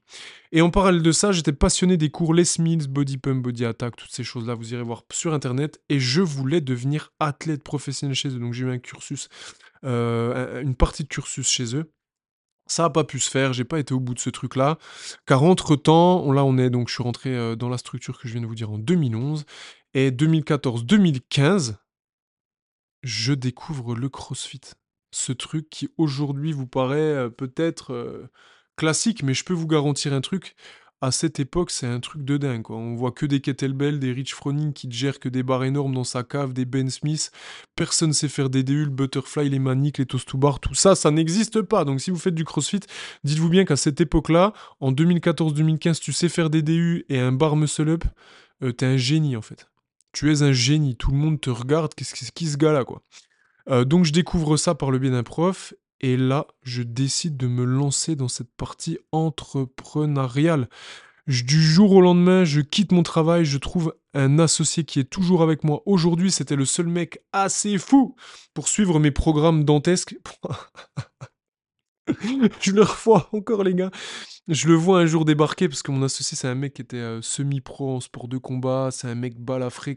[0.52, 3.96] Et en parallèle de ça, j'étais passionné des cours Les Mills, Body Pump, Body Attack,
[3.96, 5.80] toutes ces choses-là, vous irez voir sur Internet.
[5.88, 8.38] Et je voulais devenir athlète professionnel chez eux.
[8.38, 9.30] Donc j'ai eu un cursus,
[9.84, 11.90] euh, une partie de cursus chez eux.
[12.66, 14.78] Ça n'a pas pu se faire, j'ai pas été au bout de ce truc-là,
[15.26, 18.34] car entre-temps, là on est, donc je suis rentré euh, dans la structure que je
[18.34, 19.44] viens de vous dire en 2011,
[19.94, 21.74] et 2014-2015,
[23.02, 24.60] je découvre le CrossFit.
[25.10, 28.30] Ce truc qui aujourd'hui vous paraît euh, peut-être euh,
[28.76, 30.54] classique, mais je peux vous garantir un truc.
[31.00, 32.62] À cette époque, c'est un truc de dingue.
[32.62, 32.76] Quoi.
[32.76, 36.04] On voit que des kettlebells, des Rich Froning qui gèrent que des barres énormes dans
[36.04, 37.32] sa cave, des Ben Smith.
[37.74, 40.94] Personne sait faire des DU, le butterfly, les maniques, les toast to bar, tout ça,
[40.94, 41.84] ça n'existe pas.
[41.84, 42.80] Donc si vous faites du crossfit,
[43.24, 47.56] dites-vous bien qu'à cette époque-là, en 2014-2015, tu sais faire des DU et un bar
[47.56, 48.04] muscle up,
[48.62, 49.66] euh, t'es un génie en fait
[50.12, 53.02] tu es un génie, tout le monde te regarde, qu'est-ce qui ce gars-là, quoi.
[53.70, 57.46] Euh, donc je découvre ça par le biais d'un prof, et là, je décide de
[57.46, 60.68] me lancer dans cette partie entrepreneuriale.
[61.28, 65.42] du jour au lendemain, je quitte mon travail, je trouve un associé qui est toujours
[65.42, 65.82] avec moi.
[65.86, 68.16] Aujourd'hui, c'était le seul mec assez fou
[68.52, 70.16] pour suivre mes programmes dantesques.
[72.60, 73.92] je le revois encore, les gars.
[74.48, 76.96] Je le vois un jour débarquer parce que mon associé, c'est un mec qui était
[76.96, 78.88] euh, semi-pro en sport de combat.
[78.90, 79.96] C'est un mec balafré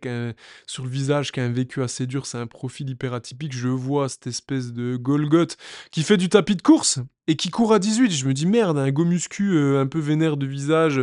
[0.67, 2.27] sur le visage, qui a un vécu assez dur.
[2.27, 3.53] C'est un profil hyper atypique.
[3.53, 5.57] Je vois cette espèce de Golgoth
[5.89, 8.11] qui fait du tapis de course et qui court à 18.
[8.11, 11.01] Je me dis merde, un go muscu euh, un peu vénère de visage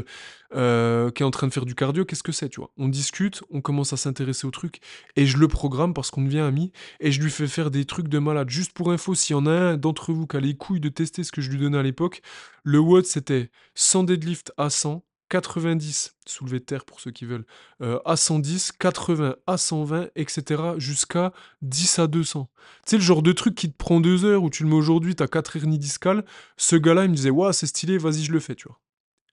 [0.55, 2.71] euh, qui est en train de faire du cardio, qu'est-ce que c'est, tu vois?
[2.77, 4.81] On discute, on commence à s'intéresser au truc
[5.17, 8.09] et je le programme parce qu'on devient amis et je lui fais faire des trucs
[8.09, 8.51] de malade.
[8.51, 10.91] Juste pour info, s'il y en a un d'entre vous qui a les couilles de
[10.91, 12.21] tester ce que je lui donnais à l'époque,
[12.65, 13.32] le WOD c'était
[13.75, 17.47] 100 deadlift à 100, 90 soulevé de terre pour ceux qui veulent,
[17.81, 20.63] euh, à 110, 80 à 120, etc.
[20.77, 22.51] jusqu'à 10 à 200.
[22.85, 24.75] Tu sais, le genre de truc qui te prend deux heures où tu le mets
[24.75, 26.25] aujourd'hui, t'as 4 hernies discales.
[26.57, 28.79] Ce gars-là, il me disait, waouh, c'est stylé, vas-y, je le fais, tu vois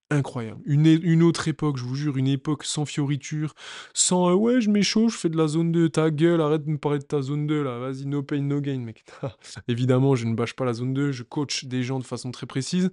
[0.10, 0.62] incroyable.
[0.66, 3.54] Une, une, autre époque, je vous jure, une époque sans fioriture,
[3.94, 6.72] sans euh, ouais, je m'échauffe, je fais de la zone 2, ta gueule, arrête de
[6.72, 9.04] me parler de ta zone 2 là, vas-y, no pain, no gain, mec.
[9.68, 12.48] Évidemment, je ne bâche pas la zone 2, je coach des gens de façon très
[12.48, 12.90] précise,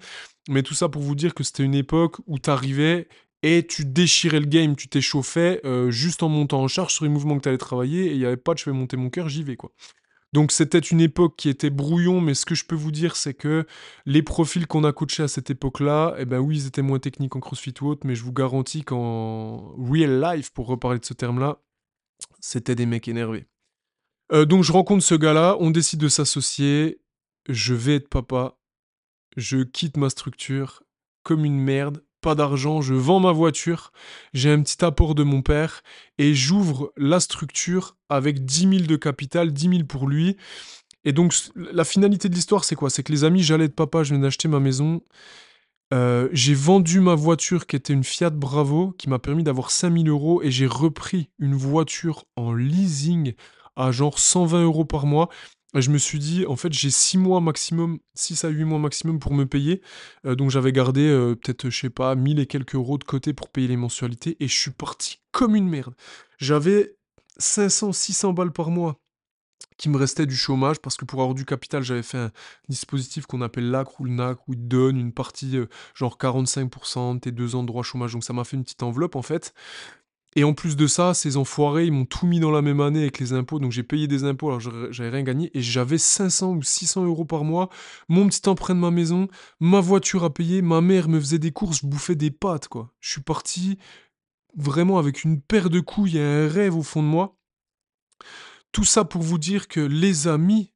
[0.48, 3.08] mais tout ça pour vous dire que c'était une époque où t'arrivais
[3.42, 7.10] et tu déchirais le game, tu t'échauffais euh, juste en montant en charge sur les
[7.10, 9.10] mouvements que tu allais travailler, et il n'y avait pas de je fais monter mon
[9.10, 9.72] cœur, j'y vais quoi.
[10.36, 13.32] Donc c'était une époque qui était brouillon, mais ce que je peux vous dire, c'est
[13.32, 13.66] que
[14.04, 17.36] les profils qu'on a coachés à cette époque-là, eh ben oui, ils étaient moins techniques
[17.36, 21.14] en CrossFit ou autre, mais je vous garantis qu'en real life, pour reparler de ce
[21.14, 21.62] terme-là,
[22.38, 23.46] c'était des mecs énervés.
[24.30, 27.00] Euh, donc je rencontre ce gars-là, on décide de s'associer,
[27.48, 28.58] je vais être papa,
[29.38, 30.82] je quitte ma structure
[31.22, 33.92] comme une merde, pas d'argent, je vends ma voiture,
[34.34, 35.84] j'ai un petit apport de mon père
[36.18, 40.36] et j'ouvre la structure avec 10 000 de capital, 10 000 pour lui.
[41.04, 42.90] Et donc la finalité de l'histoire, c'est quoi?
[42.90, 45.02] C'est que les amis, j'allais de papa, je viens d'acheter ma maison.
[45.94, 50.08] Euh, j'ai vendu ma voiture qui était une Fiat Bravo qui m'a permis d'avoir 5000
[50.08, 53.34] euros et j'ai repris une voiture en leasing
[53.76, 55.28] à genre 120 euros par mois
[55.80, 59.18] je me suis dit, en fait, j'ai 6 mois maximum, 6 à 8 mois maximum
[59.18, 59.82] pour me payer.
[60.24, 63.32] Euh, donc j'avais gardé euh, peut-être, je sais pas, 1000 et quelques euros de côté
[63.32, 64.36] pour payer les mensualités.
[64.40, 65.94] Et je suis parti comme une merde.
[66.38, 66.96] J'avais
[67.38, 69.00] 500, 600 balles par mois
[69.76, 72.32] qui me restait du chômage parce que pour avoir du capital, j'avais fait un
[72.68, 77.20] dispositif qu'on appelle l'ACRE ou le où il donne une partie, euh, genre 45% de
[77.20, 78.12] tes deux ans droit chômage.
[78.12, 79.52] Donc ça m'a fait une petite enveloppe en fait.
[80.36, 83.00] Et en plus de ça, ces enfoirés, ils m'ont tout mis dans la même année
[83.00, 83.58] avec les impôts.
[83.58, 85.50] Donc j'ai payé des impôts alors j'avais rien gagné.
[85.54, 87.70] Et j'avais 500 ou 600 euros par mois.
[88.08, 89.28] Mon petit emprunt de ma maison,
[89.60, 90.60] ma voiture à payer.
[90.60, 92.92] Ma mère me faisait des courses, je bouffais des pâtes, quoi.
[93.00, 93.78] Je suis parti
[94.54, 97.38] vraiment avec une paire de couilles et un rêve au fond de moi.
[98.72, 100.70] Tout ça pour vous dire que les amis,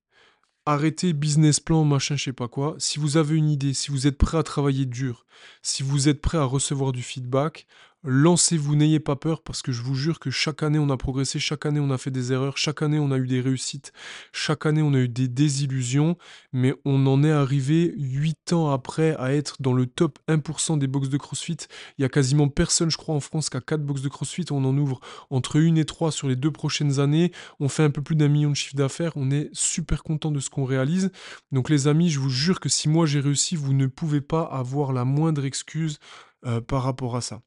[0.65, 2.77] arrêtez business plan, machin, je sais pas quoi.
[2.79, 5.27] Si vous avez une idée, si vous êtes prêt à travailler dur,
[5.61, 7.67] si vous êtes prêt à recevoir du feedback,
[8.03, 11.39] lancez-vous, n'ayez pas peur, parce que je vous jure que chaque année on a progressé,
[11.39, 13.93] chaque année on a fait des erreurs, chaque année on a eu des réussites,
[14.33, 16.17] chaque année on a eu des désillusions,
[16.53, 20.87] mais on en est arrivé 8 ans après à être dans le top 1% des
[20.87, 21.59] box de CrossFit.
[21.99, 24.47] Il y a quasiment personne, je crois, en France qui a 4 box de CrossFit,
[24.51, 27.91] on en ouvre entre 1 et 3 sur les deux prochaines années, on fait un
[27.91, 31.11] peu plus d'un million de chiffre d'affaires, on est super content de ce qu'on réalise.
[31.53, 34.43] Donc les amis, je vous jure que si moi j'ai réussi, vous ne pouvez pas
[34.43, 35.99] avoir la moindre excuse
[36.47, 37.43] euh, par rapport à ça.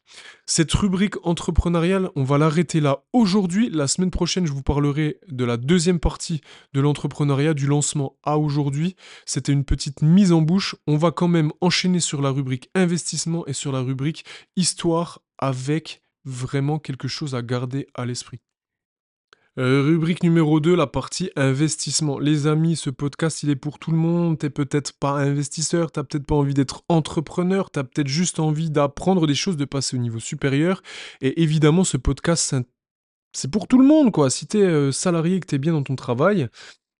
[0.46, 3.70] Cette rubrique entrepreneuriale, on va l'arrêter là aujourd'hui.
[3.70, 6.42] La semaine prochaine, je vous parlerai de la deuxième partie
[6.74, 8.96] de l'entrepreneuriat, du lancement à aujourd'hui.
[9.26, 10.76] C'était une petite mise en bouche.
[10.86, 14.26] On va quand même enchaîner sur la rubrique investissement et sur la rubrique
[14.56, 18.40] histoire avec vraiment quelque chose à garder à l'esprit.
[19.60, 22.18] Euh, rubrique numéro 2, la partie investissement.
[22.18, 24.40] Les amis, ce podcast, il est pour tout le monde.
[24.40, 29.28] T'es peut-être pas investisseur, t'as peut-être pas envie d'être entrepreneur, t'as peut-être juste envie d'apprendre
[29.28, 30.82] des choses, de passer au niveau supérieur.
[31.22, 32.56] Et évidemment, ce podcast,
[33.32, 34.32] c'est pour tout le monde, quoi.
[34.32, 36.48] Si t'es euh, salarié et que t'es bien dans ton travail,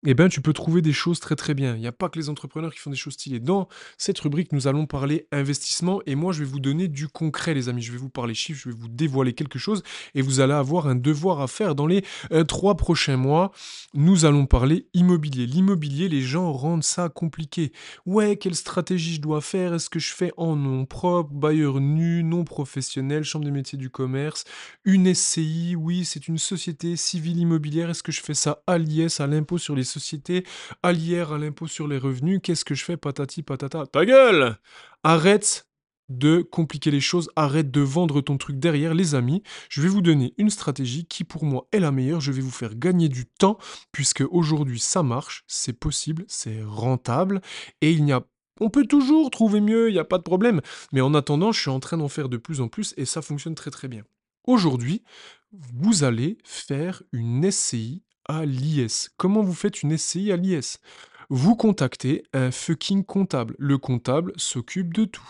[0.06, 1.74] eh ben, tu peux trouver des choses très très bien.
[1.74, 3.40] Il n'y a pas que les entrepreneurs qui font des choses stylées.
[3.40, 7.54] Dans cette rubrique, nous allons parler investissement et moi, je vais vous donner du concret,
[7.54, 7.82] les amis.
[7.82, 9.82] Je vais vous parler chiffres, je vais vous dévoiler quelque chose
[10.14, 13.52] et vous allez avoir un devoir à faire dans les euh, trois prochains mois.
[13.94, 15.46] Nous allons parler immobilier.
[15.46, 17.72] L'immobilier, les gens rendent ça compliqué.
[18.04, 19.72] Ouais, quelle stratégie je dois faire?
[19.72, 23.88] Est-ce que je fais en nom propre, bailleur nu, non professionnel, chambre des métiers du
[23.88, 24.44] commerce,
[24.84, 27.88] une SCI Oui, c'est une société civile immobilière.
[27.90, 30.44] Est-ce que je fais ça à l'IS, à l'impôt sur les société
[30.82, 32.40] allière à l'impôt sur les revenus.
[32.42, 33.86] Qu'est-ce que je fais Patati patata?
[33.86, 34.56] Ta gueule
[35.02, 35.66] Arrête
[36.10, 39.42] de compliquer les choses, arrête de vendre ton truc derrière les amis.
[39.70, 42.20] Je vais vous donner une stratégie qui pour moi est la meilleure.
[42.20, 43.58] Je vais vous faire gagner du temps
[43.92, 47.40] puisque aujourd'hui ça marche, c'est possible, c'est rentable
[47.80, 48.24] et il n'y a
[48.60, 50.60] on peut toujours trouver mieux, il n'y a pas de problème.
[50.92, 53.20] Mais en attendant, je suis en train d'en faire de plus en plus et ça
[53.20, 54.04] fonctionne très très bien.
[54.46, 55.02] Aujourd'hui,
[55.52, 59.10] vous allez faire une SCI à l'IS.
[59.16, 60.78] Comment vous faites une SCI à l'IS
[61.30, 63.54] Vous contactez un fucking comptable.
[63.58, 65.28] Le comptable s'occupe de tout.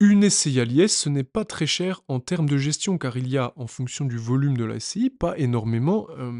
[0.00, 3.28] Une SCI à l'IS, ce n'est pas très cher en termes de gestion, car il
[3.28, 6.32] y a, en fonction du volume de la SCI, pas énormément, euh,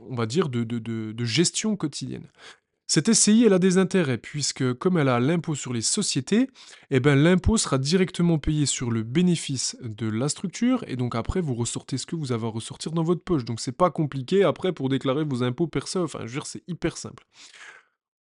[0.00, 2.28] on va dire, de, de gestion quotidienne.
[2.86, 6.50] Cette SCI, elle a des intérêts, puisque comme elle a l'impôt sur les sociétés,
[6.90, 11.40] eh ben, l'impôt sera directement payé sur le bénéfice de la structure, et donc après,
[11.40, 13.44] vous ressortez ce que vous avez à ressortir dans votre poche.
[13.44, 16.64] Donc c'est pas compliqué après pour déclarer vos impôts perso, enfin je veux dire, c'est
[16.68, 17.24] hyper simple.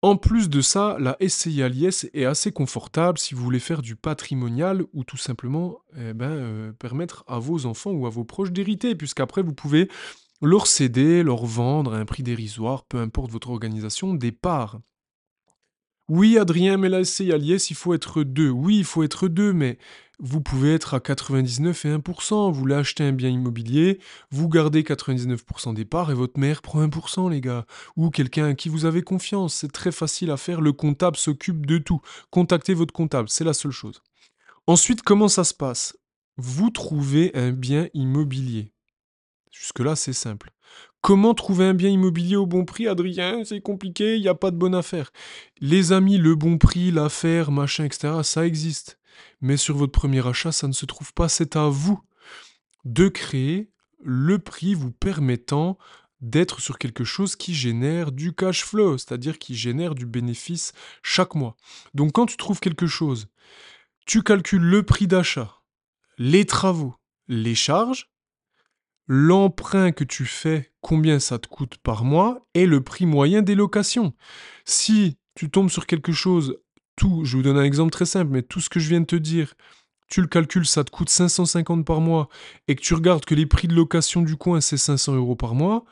[0.02, 3.82] En plus de ça, la SCI à l'IS est assez confortable si vous voulez faire
[3.82, 8.24] du patrimonial ou tout simplement eh ben, euh, permettre à vos enfants ou à vos
[8.24, 9.90] proches d'hériter, puisqu'après vous pouvez
[10.42, 14.80] leur céder, leur vendre à un prix dérisoire, peu importe votre organisation, des parts.
[16.10, 18.50] Oui, Adrien, mais là, c'est Aliès, il faut être deux.
[18.50, 19.78] Oui, il faut être deux, mais
[20.18, 22.52] vous pouvez être à 99 et 1%.
[22.52, 24.00] Vous voulez acheter un bien immobilier,
[24.32, 27.68] vous gardez 99% des parts et votre mère prend 1%, les gars.
[27.96, 29.54] Ou quelqu'un à qui vous avez confiance.
[29.54, 30.62] C'est très facile à faire.
[30.62, 32.02] Le comptable s'occupe de tout.
[32.32, 34.02] Contactez votre comptable, c'est la seule chose.
[34.66, 35.96] Ensuite, comment ça se passe?
[36.38, 38.74] Vous trouvez un bien immobilier.
[39.52, 40.52] Jusque-là, c'est simple.
[41.02, 43.44] Comment trouver un bien immobilier au bon prix, Adrien?
[43.46, 45.12] C'est compliqué, il n'y a pas de bonne affaire.
[45.60, 49.00] Les amis, le bon prix, l'affaire, machin, etc., ça existe.
[49.42, 51.30] Mais sur votre premier achat, ça ne se trouve pas.
[51.30, 52.00] C'est à vous
[52.86, 53.70] de créer
[54.02, 55.78] le prix vous permettant
[56.22, 61.36] d'être sur quelque chose qui génère du cash flow, c'est-à-dire qui génère du bénéfice chaque
[61.36, 61.56] mois.
[61.94, 63.28] Donc quand tu trouves quelque chose,
[64.06, 65.62] tu calcules le prix d'achat,
[66.18, 66.96] les travaux,
[67.28, 68.10] les charges,
[69.10, 73.56] l'emprunt que tu fais, combien ça te coûte par mois, et le prix moyen des
[73.56, 74.14] locations.
[74.66, 76.60] Si tu tombes sur quelque chose,
[76.96, 79.06] tout, je vous donne un exemple très simple, mais tout ce que je viens de
[79.06, 79.56] te dire,
[80.10, 82.30] tu le calcules, ça te coûte 550 par mois,
[82.68, 85.56] et que tu regardes que les prix de location du coin, c'est 500 euros par
[85.56, 85.86] mois,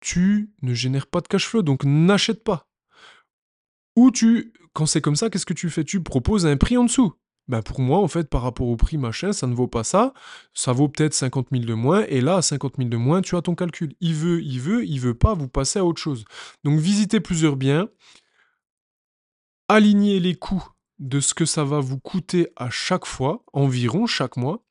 [0.00, 2.66] tu ne génères pas de cash flow, donc n'achète pas.
[3.94, 5.84] Ou tu, quand c'est comme ça, qu'est-ce que tu fais?
[5.84, 7.12] Tu proposes un prix en dessous.
[7.48, 10.12] Ben pour moi, en fait, par rapport au prix machin, ça ne vaut pas ça.
[10.52, 12.04] Ça vaut peut-être 50 000 de moins.
[12.08, 13.94] Et là, à 50 000 de moins, tu as ton calcul.
[14.00, 16.24] Il veut, il veut, il veut pas, vous passez à autre chose.
[16.64, 17.88] Donc, visitez plusieurs biens.
[19.68, 20.66] Alignez les coûts
[20.98, 24.62] de ce que ça va vous coûter à chaque fois, environ chaque mois.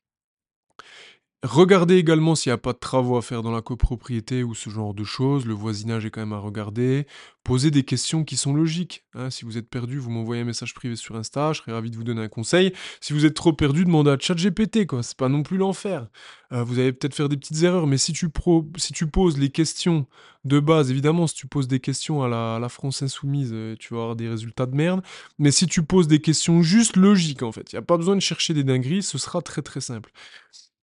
[1.44, 4.70] Regardez également s'il n'y a pas de travaux à faire dans la copropriété ou ce
[4.70, 5.46] genre de choses.
[5.46, 7.06] Le voisinage est quand même à regarder.
[7.44, 9.04] Posez des questions qui sont logiques.
[9.14, 9.30] hein.
[9.30, 11.52] Si vous êtes perdu, vous m'envoyez un message privé sur Insta.
[11.52, 12.72] Je serais ravi de vous donner un conseil.
[13.00, 14.84] Si vous êtes trop perdu, demandez à ChatGPT.
[14.88, 15.04] quoi.
[15.04, 16.08] C'est pas non plus l'enfer.
[16.52, 20.06] Euh, vous allez peut-être faire des petites erreurs, mais si tu, poses les questions
[20.44, 23.76] de base, évidemment, si tu poses des questions à la, à la France insoumise, euh,
[23.78, 25.02] tu vas avoir des résultats de merde.
[25.38, 28.16] Mais si tu poses des questions juste logiques, en fait, il n'y a pas besoin
[28.16, 30.10] de chercher des dingueries, ce sera très très simple.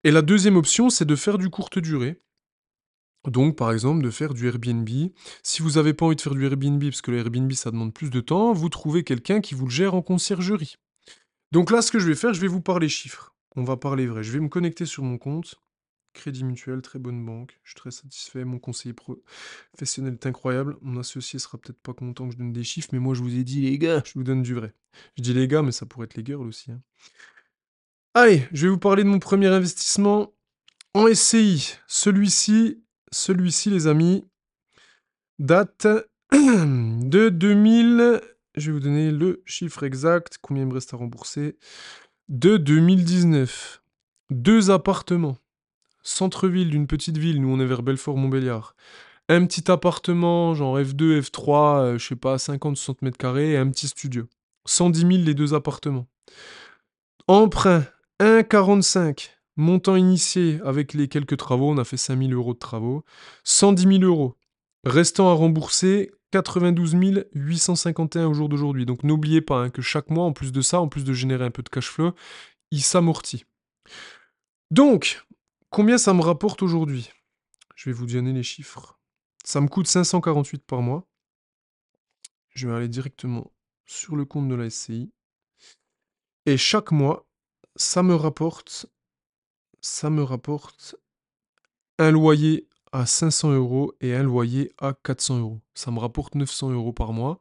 [0.04, 2.20] Et la deuxième option, c'est de faire du courte durée.
[3.26, 4.88] Donc, par exemple, de faire du Airbnb.
[5.42, 7.94] Si vous n'avez pas envie de faire du Airbnb, parce que le Airbnb, ça demande
[7.94, 10.76] plus de temps, vous trouvez quelqu'un qui vous le gère en conciergerie.
[11.52, 13.34] Donc là, ce que je vais faire, je vais vous parler chiffres.
[13.56, 14.22] On va parler vrai.
[14.22, 15.54] Je vais me connecter sur mon compte.
[16.12, 17.58] Crédit Mutuel, très bonne banque.
[17.62, 18.44] Je suis très satisfait.
[18.44, 18.94] Mon conseiller
[19.72, 20.76] professionnel est incroyable.
[20.82, 23.34] Mon associé sera peut-être pas content que je donne des chiffres, mais moi, je vous
[23.34, 24.74] ai dit, les gars, je vous donne du vrai.
[25.16, 26.72] Je dis les gars, mais ça pourrait être les girls aussi.
[26.72, 26.82] hein.
[28.16, 30.32] Allez, je vais vous parler de mon premier investissement
[30.94, 31.74] en SCI.
[31.88, 34.24] Celui-ci, celui-ci, les amis,
[35.40, 35.88] date
[36.32, 38.20] de 2000.
[38.54, 41.58] Je vais vous donner le chiffre exact, combien il me reste à rembourser.
[42.28, 43.82] De 2019.
[44.30, 45.36] Deux appartements.
[46.04, 48.76] Centre-ville d'une petite ville, nous on est vers Belfort-Montbéliard.
[49.28, 53.68] Un petit appartement, genre F2, F3, euh, je sais pas, 50-60 mètres carrés, et un
[53.70, 54.28] petit studio.
[54.66, 56.06] 110 000 les deux appartements.
[57.26, 57.82] Emprunt
[58.20, 59.30] 1,45.
[59.56, 63.04] Montant initié avec les quelques travaux, on a fait 5 000 euros de travaux.
[63.44, 64.36] 110 000 euros.
[64.84, 66.96] Restant à rembourser 92
[67.34, 68.86] 851 au jour d'aujourd'hui.
[68.86, 71.44] Donc n'oubliez pas hein, que chaque mois, en plus de ça, en plus de générer
[71.44, 72.12] un peu de cash flow,
[72.72, 73.44] il s'amortit.
[74.72, 75.24] Donc,
[75.70, 77.10] combien ça me rapporte aujourd'hui?
[77.76, 78.98] Je vais vous donner les chiffres.
[79.44, 81.06] Ça me coûte 548 par mois.
[82.50, 83.52] Je vais aller directement
[83.86, 85.12] sur le compte de la SCI.
[86.46, 87.26] Et chaque mois,
[87.76, 88.86] ça me rapporte,
[89.80, 90.96] ça me rapporte
[91.98, 95.60] un loyer à 500 euros et un loyer à 400 euros.
[95.74, 97.40] Ça me rapporte 900 euros par mois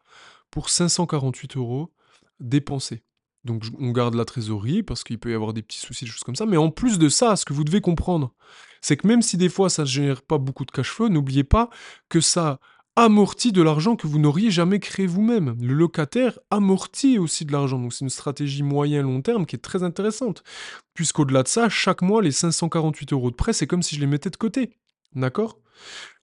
[0.50, 1.91] pour 548 euros
[2.39, 3.04] dépensés.
[3.43, 6.24] Donc on garde la trésorerie parce qu'il peut y avoir des petits soucis, des choses
[6.24, 6.46] comme ça.
[6.46, 8.34] Mais en plus de ça, ce que vous devez comprendre,
[8.82, 11.43] c'est que même si des fois ça ne génère pas beaucoup de cash flow, n'oubliez
[11.43, 11.69] pas
[12.10, 12.60] que ça
[12.95, 15.56] amortit de l'argent que vous n'auriez jamais créé vous-même.
[15.60, 17.79] Le locataire amortit aussi de l'argent.
[17.79, 20.43] Donc c'est une stratégie moyen-long terme qui est très intéressante.
[20.93, 24.08] Puisqu'au-delà de ça, chaque mois, les 548 euros de prêt, c'est comme si je les
[24.08, 24.71] mettais de côté.
[25.15, 25.60] D'accord?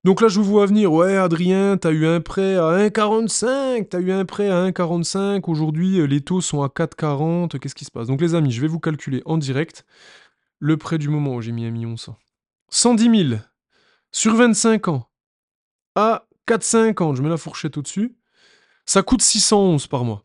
[0.04, 0.92] Donc là, je vous vois venir.
[0.92, 3.88] Ouais, Adrien, t'as eu un prêt à 1,45.
[3.88, 5.42] T'as eu un prêt à 1,45.
[5.48, 7.58] Aujourd'hui, euh, les taux sont à 4,40.
[7.58, 8.06] Qu'est-ce qui se passe?
[8.06, 9.84] Donc les amis, je vais vous calculer en direct
[10.58, 12.16] le prêt du moment où j'ai mis 1 million 100.
[12.70, 13.40] 110 000
[14.12, 15.08] sur 25 ans
[15.96, 17.16] à 4,50.
[17.16, 18.16] Je mets la fourchette au-dessus.
[18.86, 20.24] Ça coûte 611 par mois.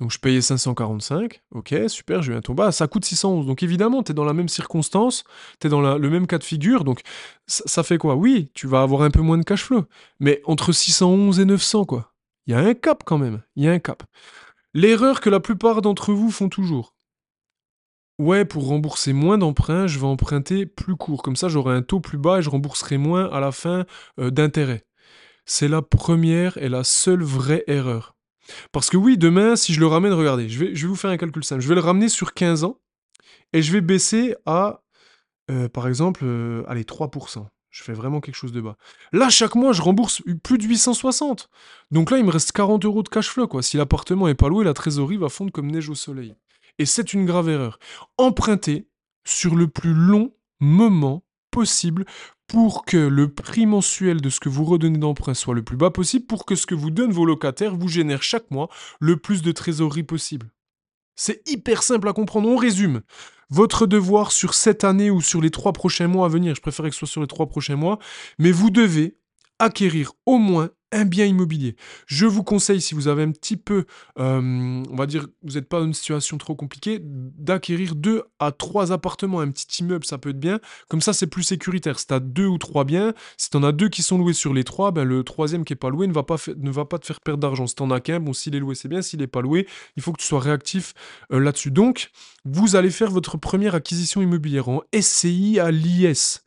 [0.00, 3.46] Donc je payais 545, ok, super, je viens tout bas, ça coûte 611.
[3.46, 5.22] Donc évidemment, tu es dans la même circonstance,
[5.60, 7.02] tu es dans le même cas de figure, donc
[7.46, 8.16] ça, ça fait quoi?
[8.16, 9.84] Oui, tu vas avoir un peu moins de cash flow,
[10.18, 12.12] mais entre 611 et 900, quoi.
[12.46, 14.02] Il y a un cap quand même, il y a un cap.
[14.74, 16.96] L'erreur que la plupart d'entre vous font toujours.
[18.18, 22.00] Ouais, pour rembourser moins d'emprunts, je vais emprunter plus court, comme ça j'aurai un taux
[22.00, 23.86] plus bas et je rembourserai moins à la fin
[24.18, 24.84] euh, d'intérêt.
[25.46, 28.16] C'est la première et la seule vraie erreur.
[28.72, 31.44] Parce que oui, demain, si je le ramène, regardez, je vais, vous faire un calcul
[31.44, 31.62] simple.
[31.62, 32.78] Je vais le ramener sur 15 ans
[33.52, 34.82] et je vais baisser à,
[35.50, 37.46] euh, par exemple, euh, allez, 3%.
[37.70, 38.76] Je fais vraiment quelque chose de bas.
[39.12, 41.50] Là, chaque mois, je rembourse plus de 860.
[41.90, 43.48] Donc là, il me reste 40 euros de cash flow.
[43.62, 46.36] Si l'appartement est pas loué, la trésorerie va fondre comme neige au soleil.
[46.78, 47.78] Et c'est une grave erreur.
[48.16, 48.86] Empruntez
[49.24, 51.24] sur le plus long moment
[51.54, 52.04] possible
[52.48, 55.90] pour que le prix mensuel de ce que vous redonnez d'emprunt soit le plus bas
[55.90, 58.68] possible, pour que ce que vous donnent vos locataires vous génère chaque mois
[59.00, 60.50] le plus de trésorerie possible.
[61.14, 62.48] C'est hyper simple à comprendre.
[62.48, 63.02] On résume.
[63.50, 66.86] Votre devoir sur cette année ou sur les trois prochains mois à venir, je préfère
[66.86, 67.98] que ce soit sur les trois prochains mois,
[68.38, 69.16] mais vous devez
[69.58, 71.74] acquérir au moins un bien immobilier.
[72.06, 73.84] Je vous conseille, si vous avez un petit peu,
[74.18, 78.52] euh, on va dire, vous n'êtes pas dans une situation trop compliquée, d'acquérir deux à
[78.52, 80.60] trois appartements, un petit immeuble, ça peut être bien.
[80.88, 81.98] Comme ça, c'est plus sécuritaire.
[81.98, 84.34] Si tu as deux ou trois biens, si tu en as deux qui sont loués
[84.34, 87.20] sur les trois, ben, le troisième qui n'est pas loué ne va pas, te faire
[87.20, 87.66] perdre d'argent.
[87.66, 89.02] Si tu en as qu'un, bon, s'il est loué, c'est bien.
[89.02, 90.94] S'il n'est pas loué, il faut que tu sois réactif
[91.32, 91.72] euh, là-dessus.
[91.72, 92.10] Donc,
[92.44, 96.44] vous allez faire votre première acquisition immobilière en SCI à l'IS.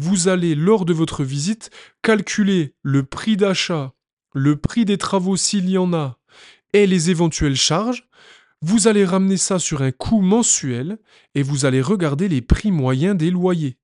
[0.00, 1.70] Vous allez, lors de votre visite,
[2.02, 3.94] calculer le prix d'achat,
[4.32, 6.20] le prix des travaux s'il y en a,
[6.72, 8.08] et les éventuelles charges.
[8.62, 11.00] Vous allez ramener ça sur un coût mensuel
[11.34, 13.76] et vous allez regarder les prix moyens des loyers.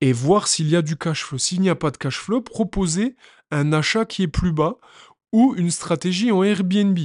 [0.00, 1.38] Et voir s'il y a du cash flow.
[1.38, 3.16] S'il n'y a pas de cash flow, proposez
[3.50, 4.78] un achat qui est plus bas
[5.32, 6.96] ou une stratégie en Airbnb.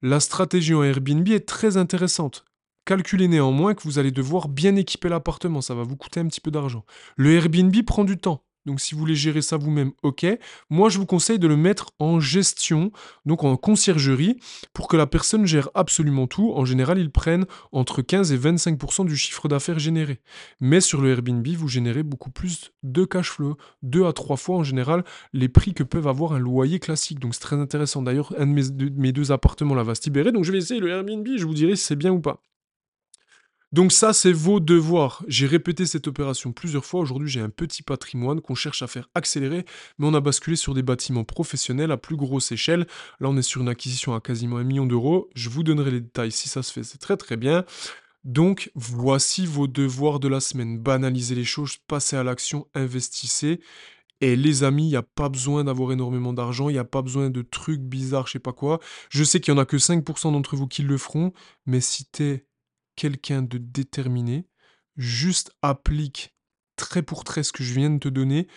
[0.00, 2.46] La stratégie en Airbnb est très intéressante.
[2.86, 6.40] Calculez néanmoins que vous allez devoir bien équiper l'appartement, ça va vous coûter un petit
[6.40, 6.84] peu d'argent.
[7.16, 8.44] Le Airbnb prend du temps.
[8.64, 10.24] Donc si vous voulez gérer ça vous-même, ok.
[10.70, 12.92] Moi, je vous conseille de le mettre en gestion,
[13.24, 14.38] donc en conciergerie,
[14.72, 16.52] pour que la personne gère absolument tout.
[16.54, 20.20] En général, ils prennent entre 15 et 25% du chiffre d'affaires généré.
[20.60, 24.58] Mais sur le Airbnb, vous générez beaucoup plus de cash flow, deux à trois fois
[24.58, 27.18] en général les prix que peuvent avoir un loyer classique.
[27.18, 28.02] Donc c'est très intéressant.
[28.02, 30.88] D'ailleurs, un de mes, deux appartements là va se libérer, donc je vais essayer le
[30.88, 32.40] Airbnb, je vous dirai si c'est bien ou pas.
[33.72, 35.24] Donc ça, c'est vos devoirs.
[35.26, 37.00] J'ai répété cette opération plusieurs fois.
[37.00, 39.64] Aujourd'hui, j'ai un petit patrimoine qu'on cherche à faire accélérer,
[39.98, 42.86] mais on a basculé sur des bâtiments professionnels à plus grosse échelle.
[43.20, 45.28] Là, on est sur une acquisition à quasiment un million d'euros.
[45.34, 46.84] Je vous donnerai les détails si ça se fait.
[46.84, 47.64] C'est très très bien.
[48.22, 50.78] Donc, voici vos devoirs de la semaine.
[50.78, 53.60] Banalisez les choses, passez à l'action, investissez.
[54.20, 57.02] Et les amis, il n'y a pas besoin d'avoir énormément d'argent, il n'y a pas
[57.02, 58.80] besoin de trucs bizarres, je sais pas quoi.
[59.10, 61.32] Je sais qu'il y en a que 5% d'entre vous qui le feront,
[61.66, 62.46] mais si t'es
[62.96, 64.46] quelqu'un de déterminé,
[64.96, 66.34] juste applique
[66.76, 68.48] trait pour trait ce que je viens de te donner,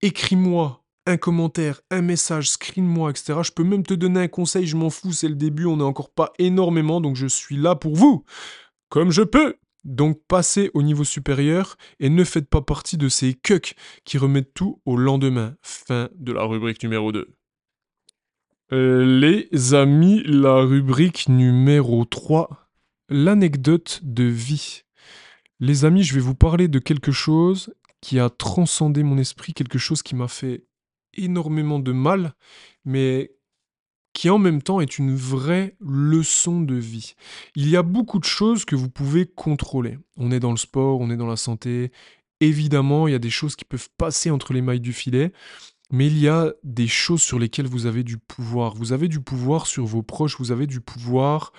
[0.00, 3.40] écris-moi un commentaire, un message, screen-moi, etc.
[3.42, 5.82] Je peux même te donner un conseil, je m'en fous, c'est le début, on n'est
[5.82, 8.24] encore pas énormément, donc je suis là pour vous,
[8.88, 9.56] comme je peux.
[9.84, 14.54] Donc passez au niveau supérieur et ne faites pas partie de ces cucks qui remettent
[14.54, 15.56] tout au lendemain.
[15.60, 17.34] Fin de la rubrique numéro 2.
[18.72, 22.61] Euh, les amis, la rubrique numéro 3
[23.12, 24.82] l'anecdote de vie.
[25.60, 29.78] Les amis, je vais vous parler de quelque chose qui a transcendé mon esprit, quelque
[29.78, 30.64] chose qui m'a fait
[31.14, 32.34] énormément de mal,
[32.84, 33.32] mais
[34.12, 37.14] qui en même temps est une vraie leçon de vie.
[37.54, 39.98] Il y a beaucoup de choses que vous pouvez contrôler.
[40.16, 41.92] On est dans le sport, on est dans la santé.
[42.40, 45.32] Évidemment, il y a des choses qui peuvent passer entre les mailles du filet,
[45.90, 48.74] mais il y a des choses sur lesquelles vous avez du pouvoir.
[48.74, 51.52] Vous avez du pouvoir sur vos proches, vous avez du pouvoir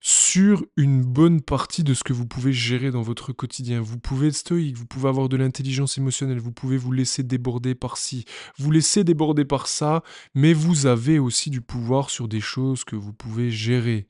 [0.00, 3.80] sur une bonne partie de ce que vous pouvez gérer dans votre quotidien.
[3.80, 7.74] Vous pouvez être stoïque, vous pouvez avoir de l'intelligence émotionnelle, vous pouvez vous laisser déborder
[7.74, 8.24] par ci,
[8.58, 10.02] vous laisser déborder par ça,
[10.34, 14.06] mais vous avez aussi du pouvoir sur des choses que vous pouvez gérer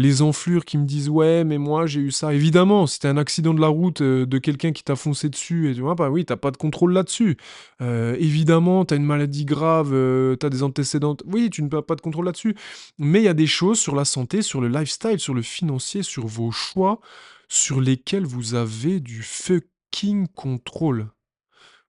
[0.00, 2.32] les enflures qui me disent ouais mais moi j'ai eu ça.
[2.34, 5.74] Évidemment c'était un accident de la route euh, de quelqu'un qui t'a foncé dessus et
[5.74, 7.36] tu vois bah oui t'as pas de contrôle là-dessus.
[7.82, 12.00] Euh, évidemment t'as une maladie grave euh, t'as des antécédents oui tu n'as pas de
[12.00, 12.56] contrôle là-dessus.
[12.98, 16.02] Mais il y a des choses sur la santé sur le lifestyle sur le financier
[16.02, 17.00] sur vos choix
[17.48, 21.10] sur lesquels vous avez du fucking contrôle.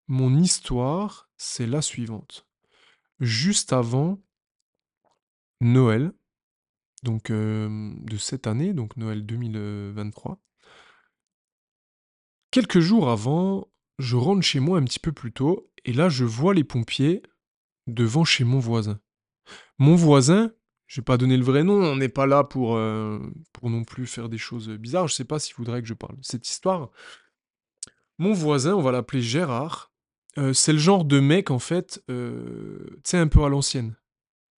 [0.08, 2.46] Mon histoire c'est la suivante.
[3.20, 4.20] Juste avant
[5.62, 6.12] Noël
[7.04, 10.40] donc de cette année, donc Noël 2023.
[12.52, 16.26] Quelques jours avant, je rentre chez moi un petit peu plus tôt et là je
[16.26, 17.24] vois les pompiers
[17.88, 19.00] devant chez mon voisin.
[19.80, 20.52] Mon voisin,
[20.88, 22.80] je vais pas donner le vrai nom, on n'est pas là pour,
[23.54, 26.18] pour non plus faire des choses bizarres, je sais pas s'il voudrait que je parle
[26.18, 26.92] de cette histoire.
[28.18, 29.92] Mon voisin, on va l'appeler Gérard,
[30.54, 32.14] c'est le genre de mec en fait, tu
[33.04, 33.96] sais un peu à l'ancienne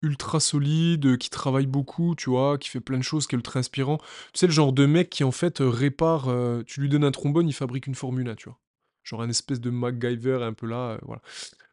[0.03, 3.59] ultra solide, qui travaille beaucoup, tu vois, qui fait plein de choses, qui est ultra
[3.59, 3.97] inspirant.
[4.33, 7.05] Tu sais, le genre de mec qui en fait euh, répare, euh, tu lui donnes
[7.05, 8.59] un trombone, il fabrique une Formule 1, tu vois.
[9.03, 11.21] Genre un espèce de MacGyver un peu là, euh, voilà.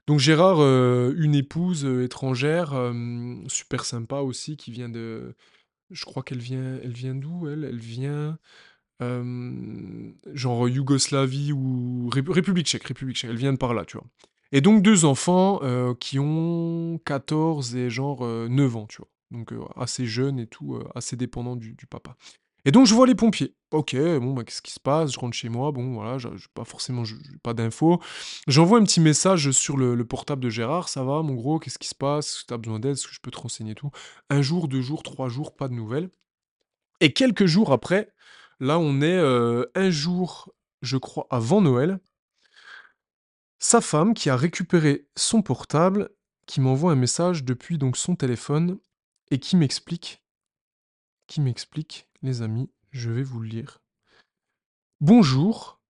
[0.07, 2.73] Donc Gérard, une épouse étrangère,
[3.47, 5.37] super sympa aussi, qui vient de...
[5.91, 7.63] Je crois qu'elle vient, elle vient d'où, elle?
[7.63, 8.37] Elle vient...
[10.35, 14.07] genre Yougoslavie ou République tchèque, République tchèque, elle vient de par là, tu vois.
[14.53, 19.09] Et donc deux enfants euh, qui ont 14 et genre 9 euh, ans, tu vois.
[19.31, 22.17] Donc euh, assez jeunes et tout, assez dépendants du, papa.
[22.65, 23.55] Et donc je vois les pompiers.
[23.71, 25.13] Ok, bon, bah, qu'est-ce qui se passe?
[25.13, 27.05] Je rentre chez moi, bon, voilà, j'ai pas forcément,
[27.45, 28.01] pas d'infos.
[28.49, 31.87] J'envoie un petit message sur le, portable de Gérard, ça va, mon gros, qu'est-ce qui
[31.87, 32.27] se passe?
[32.27, 32.93] Est-ce que t'as besoin d'aide?
[32.93, 33.91] Est-ce que je peux te renseigner tout?
[34.29, 36.11] Un jour, deux jours, trois jours, pas de nouvelles.
[36.99, 38.13] Et quelques jours après,
[38.59, 39.19] là on est
[39.77, 42.01] un jour, je crois, avant Noël,
[43.61, 46.11] sa femme qui a récupéré son portable,
[46.47, 48.79] qui m'envoie un message depuis donc son téléphone
[49.31, 50.25] et qui m'explique,
[51.27, 53.83] qui m'explique, les amis, je vais vous le lire.
[55.01, 55.81] Bonjour,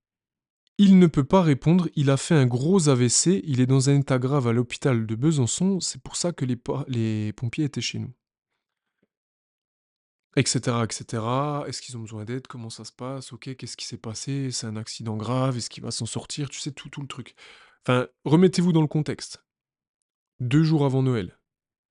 [0.79, 4.01] il ne peut pas répondre, il a fait un gros AVC, il est dans un
[4.01, 6.59] état grave à l'hôpital de Besançon, c'est pour ça que les,
[6.89, 8.13] les pompiers étaient chez nous.
[10.37, 10.59] Etc.
[10.85, 11.23] etc.
[11.67, 12.47] Est-ce qu'ils ont besoin d'aide?
[12.47, 13.33] Comment ça se passe?
[13.33, 14.51] Ok, qu'est-ce qui s'est passé?
[14.53, 16.49] C'est un accident grave Est-ce qu'il va s'en sortir?
[16.51, 17.35] Tu sais, tout, tout le truc.
[17.85, 19.45] Enfin, remettez-vous dans le contexte.
[20.39, 21.37] Deux jours avant Noël.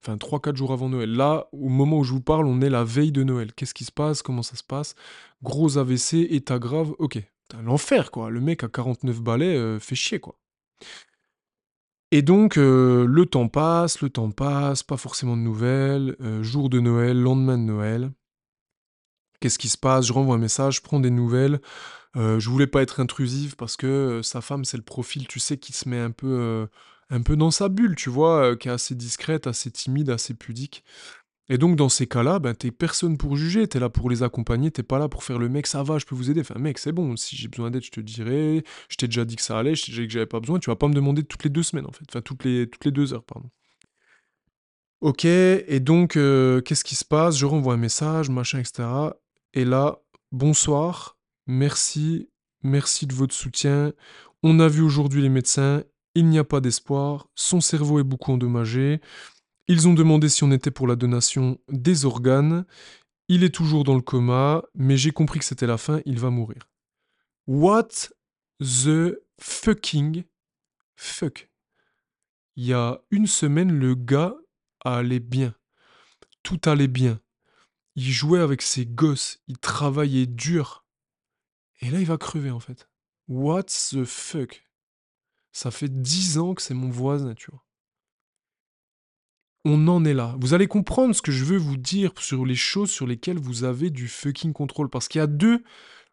[0.02, 1.12] Enfin, trois, quatre jours avant Noël.
[1.12, 3.54] Là, au moment où je vous parle, on est la veille de Noël.
[3.54, 4.22] Qu'est-ce qui se passe?
[4.22, 4.96] Comment ça se passe?
[5.44, 6.94] Gros AVC, état grave.
[7.00, 7.22] Ok.
[7.62, 8.30] L'enfer, quoi.
[8.30, 10.40] Le mec à 49 balais euh, fait chier, quoi.
[12.12, 16.16] Et donc, euh, le temps passe, le temps passe, pas forcément de nouvelles.
[16.22, 18.12] Euh, jour de Noël, lendemain de Noël.
[19.40, 20.06] Qu'est-ce qui se passe?
[20.08, 21.60] Je renvoie un message, je prends des nouvelles.
[22.18, 23.88] Heu, je voulais pas être intrusive parce que,
[24.20, 26.70] heu, sa femme, c'est le profil, tu sais, qui se met un peu, heu,
[27.12, 28.52] un peu dans sa bulle, tu vois?
[28.52, 30.84] Heu, qui est assez discrète, assez timide, assez pudique
[31.52, 34.22] et donc dans ces cas-là, ben, tu personne pour juger, tu es là pour les
[34.24, 36.42] accompagner, tu pas là pour faire le mec: «Ça va, je peux vous aider».
[36.42, 38.64] Enfin, mec, c'est bon, si j'ai besoin d'aide, je te dirai.
[38.90, 40.60] Je t'ai déjà dit que ça allait, je t'ai déjà dit que j'avais pas besoin,
[40.60, 42.06] tu vas pas me demander toutes les 2 semaines, en fait.
[42.10, 43.50] Enfin, toutes les toutes les 2 heures, pardon.
[45.02, 47.38] OK et donc qu'est-ce qui se passe?
[47.38, 49.16] Je renvoie un message, machin et cetera
[49.54, 50.00] et là:
[50.32, 52.30] «Bonsoir, merci,
[52.62, 53.94] merci de votre soutien.
[54.44, 55.84] On a vu aujourd'hui les médecins,
[56.16, 59.02] il n'y a pas d'espoir, son cerveau est beaucoup endommagé.
[59.68, 62.66] Ils ont demandé si on était pour la donation des organes.
[63.28, 66.30] Il est toujours dans le coma, mais j'ai compris que c'était la fin, il va
[66.30, 66.70] mourir».
[67.48, 67.90] What
[68.60, 70.24] the fucking
[70.96, 71.50] fuck?
[72.56, 74.36] Il y a une semaine, le gars
[74.84, 75.56] allait bien.
[76.44, 77.20] Tout allait bien.
[78.02, 80.86] Il jouait avec ses gosses, il travaillait dur.
[81.82, 82.90] Et là, il va crever en fait.
[83.28, 84.66] What the fuck?
[85.52, 87.62] Ça fait dix ans que c'est mon voisin, tu vois.
[89.66, 90.38] On en est là.
[90.40, 93.66] Vous allez comprendre ce que je veux vous dire sur les choses sur lesquelles vous
[93.66, 94.90] avez du fucking contrôle.
[94.90, 95.62] Parce qu'il y a deux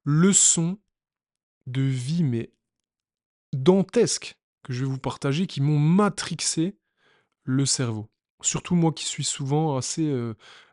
[0.03, 0.81] leçons
[1.69, 2.53] de vie, mais
[3.53, 6.77] dantesques, que je vais vous partager, qui m'ont matrixé
[7.45, 8.11] le cerveau.
[8.43, 10.15] Surtout moi qui suis souvent assez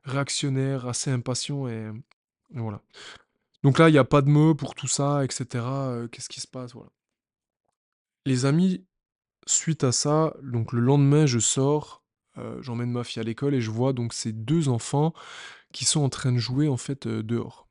[0.03, 1.91] réactionnaire, assez impatient et,
[2.51, 2.82] voilà.
[3.64, 5.66] Donc là, il n'y a pas de mots pour tout ça, etc.
[6.11, 6.91] Qu'est-ce qui se passe Voilà.
[8.26, 8.86] Les amis,
[9.47, 12.03] suite à ça, donc le lendemain, je sors,
[12.59, 15.14] j'emmène ma fille à l'école et je vois donc ces deux enfants
[15.72, 17.68] qui sont en train de jouer en fait dehors.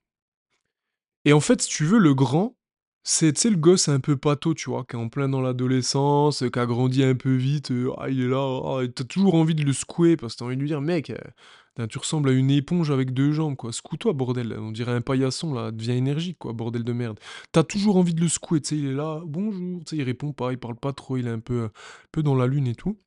[1.24, 2.56] Et en fait, si tu veux, le grand,
[3.04, 6.58] c'est, le gosse un peu pâteau, tu vois, qui est en plein dans l'adolescence, qui
[6.58, 9.64] a grandi un peu vite, euh, ah, il est là, ah, t'as toujours envie de
[9.64, 12.50] le secouer parce que t'as envie de lui dire, mec, euh, tu ressembles à une
[12.50, 13.72] éponge avec deux jambes, quoi.
[13.72, 14.56] Secoue-toi, bordel.
[14.58, 17.18] On dirait un paillasson, là, devient énergique, quoi, bordel de merde.
[17.50, 20.04] T'as toujours envie de le secouer, tu sais, il est là, bonjour, tu sais, il
[20.04, 21.70] répond pas, il parle pas trop, il est un peu,
[22.12, 22.98] peu dans la lune et tout.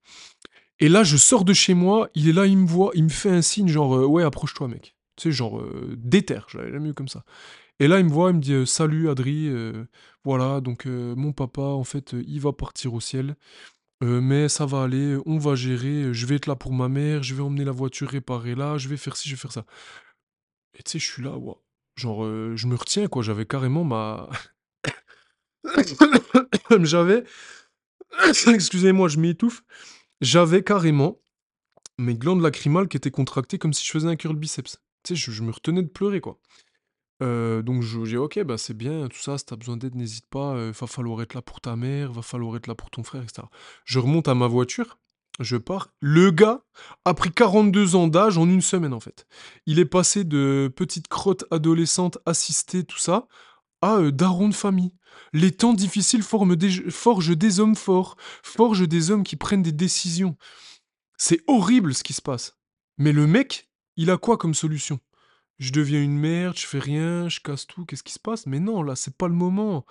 [0.79, 3.09] Et là, je sors de chez moi, il est là, il me voit, il me
[3.09, 4.95] fait un signe, genre, euh, ouais, approche-toi, mec.
[5.15, 5.63] Tu sais, genre,
[5.95, 7.23] déterre, j'avais jamais vu comme ça.
[7.79, 9.51] Et là, il me voit, il me dit Salut Adri,
[10.23, 13.35] voilà, donc mon papa, en fait, il va partir au ciel,
[14.01, 17.35] mais ça va aller, on va gérer, je vais être là pour ma mère, je
[17.35, 19.65] vais emmener la voiture réparée là, je vais faire ci, je vais faire ça.
[20.77, 21.37] Et tu sais, je suis là,
[21.95, 22.23] genre,
[22.55, 24.29] je me retiens, quoi, j'avais carrément ma.
[26.81, 27.23] j'avais.
[28.47, 29.63] Excusez-moi, je m'étouffe.
[30.21, 31.19] J'avais carrément
[31.97, 34.77] mes glandes lacrymales qui étaient contractées comme si je faisais un curl biceps.
[35.03, 36.39] Tu sais, je me retenais de pleurer, quoi.
[37.21, 40.25] Heu, donc je dis: «OK, bah, c'est bien, tout ça, si tu besoin d'aide, n'hésite
[40.27, 43.03] pas, heu, va falloir être là pour ta mère, va falloir être là pour ton
[43.03, 43.49] frère» et cetera.
[43.85, 44.97] Je remonte à ma voiture,
[45.39, 45.89] je pars.
[46.01, 46.61] Le gars
[47.05, 49.25] a pris 42 ans d'âge en une semaine, en fait.
[49.65, 53.27] Il est passé de petite crotte adolescente assistée, tout ça,
[53.81, 54.93] à, heu, daron de famille.
[55.33, 59.71] Les temps difficiles forment des forgent des hommes forts, forgent des hommes qui prennent des
[59.71, 60.35] décisions.
[61.17, 62.57] C'est horrible ce qui se passe.
[62.97, 64.99] Mais le mec, il a quoi comme solution?
[65.57, 68.45] Je deviens une merde, je fais rien, je casse tout, qu'est-ce qui se passe?
[68.45, 69.85] Mais non, là, c'est pas le moment.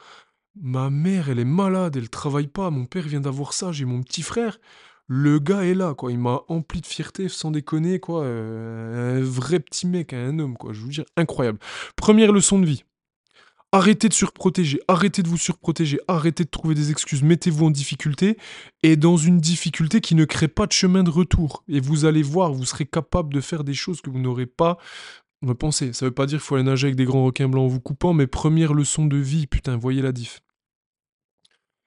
[0.61, 4.03] Ma mère, elle est malade, elle travaille pas, mon père vient d'avoir ça, j'ai mon
[4.03, 4.59] petit frère.
[5.07, 6.13] Le gars est là, quoi.
[6.13, 8.25] Il m'a empli de fierté, sans déconner, quoi.
[8.25, 10.73] Euh, un vrai petit mec, un homme, quoi.
[10.73, 11.59] Je vous dire, incroyable.
[11.97, 12.85] Première leçon de vie.
[13.75, 18.39] Arrêtez de surprotéger, arrêtez de vous surprotéger, arrêtez de trouver des excuses, mettez-vous en difficulté
[18.85, 21.65] et dans une difficulté qui ne crée pas de chemin de retour.
[21.67, 24.79] Et vous allez voir, vous serez capable de faire des choses que vous n'aurez pas
[25.45, 27.69] Repensez, ça veut pas dire qu'il faut aller nager avec des grands requins blancs en
[27.69, 30.41] vous coupant, mais première leçon de vie, putain, voyez la diff.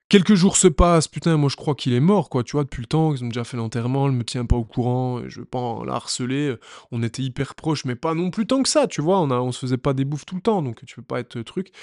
[0.09, 2.81] Quelques jours se passent, putain, moi je crois qu'il est mort, quoi, tu vois, depuis
[2.81, 5.45] le temps, ils ont déjà fait l'enterrement, elle me tient pas au courant, je veux
[5.45, 6.55] pas la harceler,
[6.91, 9.39] on était hyper proches, mais pas non plus tant que ça, tu vois, on, a,
[9.39, 11.73] on se faisait pas des bouffes tout le temps, donc tu peux pas être truc.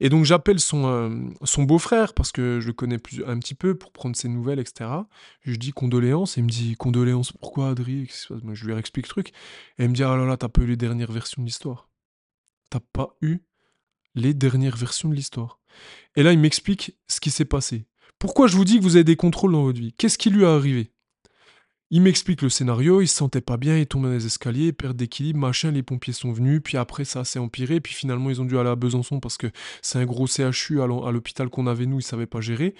[0.00, 1.10] Et donc j'appelle son, euh,
[1.44, 4.58] son beau-frère, parce que je le connais plus, un petit peu, pour prendre ses nouvelles,
[4.58, 4.90] etc.
[5.42, 8.08] Je dis condoléances, et il me dit condoléances, pourquoi Adri
[8.52, 9.28] Je lui explique le truc.
[9.78, 11.88] Et il me dit ah là là, t'as pas eu les dernières versions de l'histoire.
[12.70, 13.40] T'as pas eu
[14.14, 15.60] les dernières versions de l'histoire.
[16.16, 17.86] Et là, il m'explique ce qui s'est passé.
[18.18, 19.92] Pourquoi je vous dis que vous avez des contrôles dans votre vie?
[19.94, 20.92] Qu'est-ce qui lui est arrivé?
[21.92, 24.96] Il m'explique le scénario, il se sentait pas bien, il tombe dans les escaliers, perd
[24.96, 28.44] d'équilibre, machin, les pompiers sont venus, puis après ça s'est empiré, puis finalement ils ont
[28.44, 29.48] dû aller à Besançon parce que
[29.82, 32.74] c'est un gros CHU à l'hôpital qu'on avait nous, ils savaient pas gérer.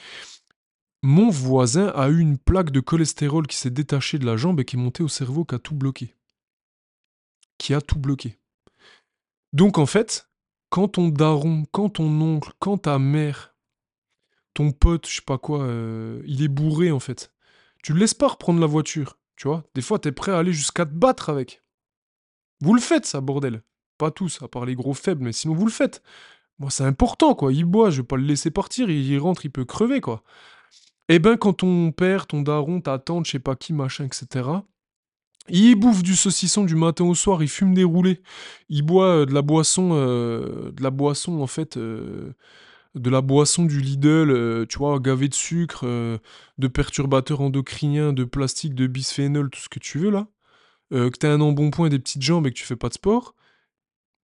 [1.03, 4.65] Mon voisin a eu une plaque de cholestérol qui s'est détachée de la jambe et
[4.65, 6.15] qui est montée au cerveau, qui a tout bloqué.
[7.59, 8.39] Qui a tout bloqué.
[9.53, 10.29] Donc en fait,
[10.69, 13.57] quand ton daron, quand ton oncle, quand ta mère,
[14.55, 17.33] ton pote, je sais pas quoi, euh, il est bourré en fait
[17.83, 19.65] tu le laisses pas reprendre la voiture, tu vois.
[19.75, 21.63] Des fois, tu es prêt à aller jusqu'à te battre avec.
[22.61, 23.63] Vous le faites, ça, bordel.
[23.99, 26.03] pas tous, à part les gros faibles, mais sinon vous le faites.
[26.59, 27.53] Moi, c'est important, quoi.
[27.53, 30.23] Il boit, je vais pas le laisser partir, il rentre, il peut crever, quoi.
[31.09, 34.49] Eh ben, quand ton père, ton daron, ta tante, je sais pas qui, machin, etc.,
[35.49, 38.21] il bouffe du saucisson du matin au soir, il fume des roulés,
[38.69, 42.35] il boit euh, de la boisson, euh, de la boisson, en fait, euh,
[42.95, 45.87] de la boisson du Lidl, tu vois, gavée de sucre,
[46.59, 50.27] de perturbateurs endocriniens, de plastique, de bisphénol, tout ce que tu veux, là,
[50.91, 53.35] que t'as un embonpoint des petites jambes et que tu fais pas de sport,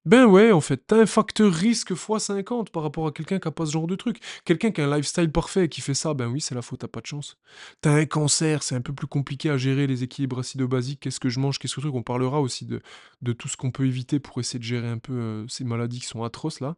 [0.04, 3.52] ben ouais, en fait, t'as un facteur risque x50 par rapport à quelqu'un qui a
[3.52, 4.18] pas ce genre de truc.
[4.44, 6.80] Quelqu'un qui a un lifestyle parfait et qui fait ça, ben oui, c'est la faute,
[6.80, 7.38] t'as pas de chance.
[7.80, 11.28] T'as un cancer, c'est un peu plus compliqué à gérer les équilibres acido-basiques, qu'est-ce que
[11.28, 11.94] je mange, qu'est-ce que truc.
[11.94, 12.82] On parlera aussi de,
[13.22, 16.00] de tout ce qu'on peut éviter pour essayer de gérer un peu euh, ces maladies
[16.00, 16.76] qui sont atroces là.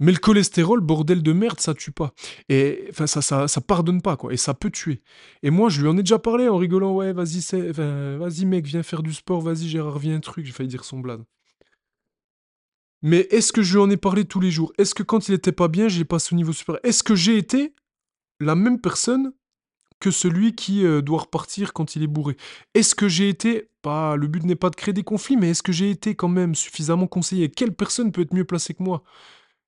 [0.00, 2.12] Mais le cholestérol, bordel de merde, ça tue pas.
[2.48, 4.32] Et ça, ça, pardonne pas, quoi.
[4.32, 5.02] Et ça peut tuer.
[5.42, 6.94] Et moi, je lui en ai déjà parlé en rigolant.
[6.94, 7.40] Ouais, vas-y,
[7.72, 9.40] vas-y, mec, viens faire du sport.
[9.40, 10.46] Vas-y, Gérard, viens un truc.
[10.46, 11.24] J'ai failli dire son blade.
[13.02, 14.72] Mais est-ce que je lui en ai parlé tous les jours?
[14.78, 16.80] Est-ce que quand il était pas bien, j'ai passé au niveau supérieur?
[16.84, 17.74] Est-ce que j'ai été
[18.40, 19.32] la même personne
[20.00, 22.36] que celui qui euh, doit repartir quand il est bourré?
[22.74, 25.72] Est-ce que j'ai été, le but n'est pas de créer des conflits, mais est-ce que
[25.72, 27.50] j'ai été quand même suffisamment conseillé?
[27.50, 29.04] Quelle personne peut être mieux placée que moi?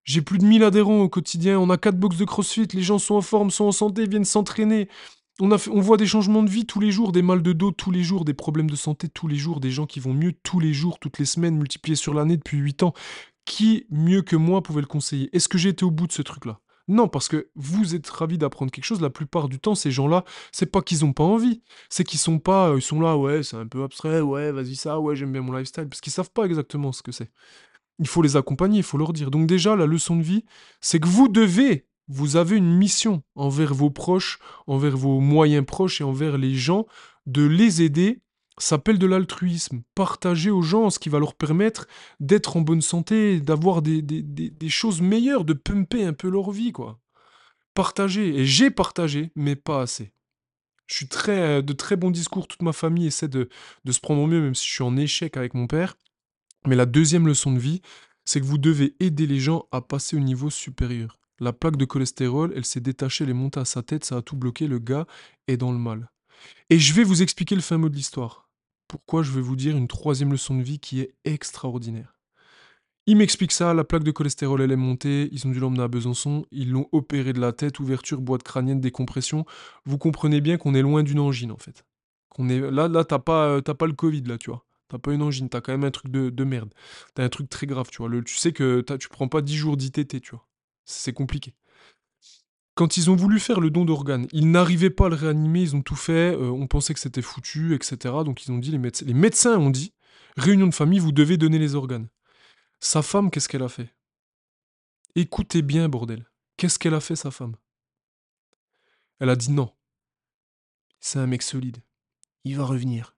[0.05, 2.99] J'ai plus de 1000 adhérents au quotidien, on a 4 box de crossfit, les gens
[2.99, 4.89] sont en forme, sont en santé, viennent s'entraîner.
[5.41, 7.91] On, on voit des changements de vie tous les jours, des mal de dos tous
[7.91, 10.61] les jours, des problèmes de santé tous les jours, des gens qui vont mieux tous
[10.61, 12.95] les jours, toutes les semaines, multipliés sur l'année depuis 8 ans.
[13.47, 15.29] Qui, mieux que moi, pouvait le conseiller?
[15.33, 16.61] Est-ce que j'ai été au bout de ce truc-là?
[16.89, 19.01] Non, parce que vous êtes ravis d'apprendre quelque chose.
[19.01, 22.39] La plupart du temps, ces gens-là, c'est pas qu'ils ont pas envie, c'est qu'ils sont
[22.41, 25.41] pas, ils sont là, ouais, c'est un peu abstrait, ouais, vas-y ça, ouais, j'aime bien
[25.41, 27.31] mon lifestyle, parce qu'ils savent pas exactement ce que c'est.
[28.01, 29.31] Il faut les accompagner, il faut leur dire.
[29.31, 30.45] Donc déjà, la leçon de vie,
[30.81, 36.01] c'est que vous devez vous avez une mission envers vos proches, envers vos moyens proches
[36.01, 36.87] et envers les gens,
[37.27, 38.21] de les aider
[38.59, 39.83] s'appelle de l'altruisme.
[39.95, 41.87] Partager aux gens ce qui va leur permettre
[42.19, 46.73] d'être en bonne santé, d'avoir des, des, choses meilleures, de pumper un peu leur vie,
[46.73, 46.99] quoi.
[47.75, 48.41] Partager.
[48.41, 50.13] Et j'ai partagé, mais pas assez.
[50.89, 53.49] Je suis très, de très bons discours, toute ma famille essaie de,
[53.85, 55.97] de se prendre au mieux, même si je suis en échec avec mon père.
[56.67, 57.81] Mais la deuxième leçon de vie,
[58.25, 61.19] c'est que vous devez aider les gens à passer au niveau supérieur.
[61.41, 64.23] La plaque de cholestérol, elle s'est détachée, elle est montée à sa tête, ça a
[64.23, 65.07] tout bloqué, le gars
[65.49, 66.11] est dans le mal.
[66.69, 68.51] Et je vais vous expliquer le fin mot de l'histoire.
[68.89, 72.19] Pourquoi je vais vous dire une troisième leçon de vie qui est extraordinaire.
[73.07, 75.89] Il m'explique ça, la plaque de cholestérol elle est montée, ils ont dû l'emmener à
[75.89, 79.47] Besançon, ils l'ont opéré de la tête, ouverture, boîte crânienne, décompression.
[79.85, 81.85] Vous comprenez bien qu'on est loin d'une angine en fait.
[82.29, 84.65] Qu'on est là, là t'as pas, pas le Covid là, tu vois.
[84.91, 86.75] T'as pas une angine, t'as quand même un truc de, de merde.
[87.15, 88.11] T'as un truc très grave, tu vois.
[88.23, 90.49] Tu sais que tu prends pas 10 jours d'ITT, tu vois.
[90.85, 91.55] C'est compliqué.
[92.75, 95.77] Quand ils ont voulu faire le don d'organes, ils n'arrivaient pas à le réanimer, ils
[95.77, 97.97] ont tout fait, euh, on pensait que c'était foutu, etc.
[98.25, 99.95] Donc ils ont dit, les médecins, les médecins ont dit,
[100.37, 102.09] réunion de famille, vous devez donner les organes.
[102.81, 103.95] Sa femme, qu'est-ce qu'elle a fait?
[105.15, 106.29] Écoutez bien, bordel.
[106.57, 107.55] Qu'est-ce qu'elle a fait, sa femme?
[109.21, 109.73] Elle a dit non.
[110.99, 111.79] C'est un mec solide.
[112.45, 113.15] Il va revenir.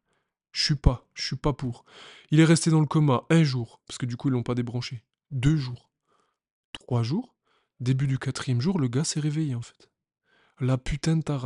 [0.53, 1.85] Je suis pas, je suis pas pour.
[2.31, 4.55] Il est resté dans le coma un jour, parce que du coup ils l'ont pas
[4.55, 5.03] débranché.
[5.31, 5.91] Deux jours.
[6.73, 7.35] Trois jours?
[7.81, 9.91] Début du quatrième jour, le gars s'est réveillé en fait.
[10.61, 11.41] La putain de ta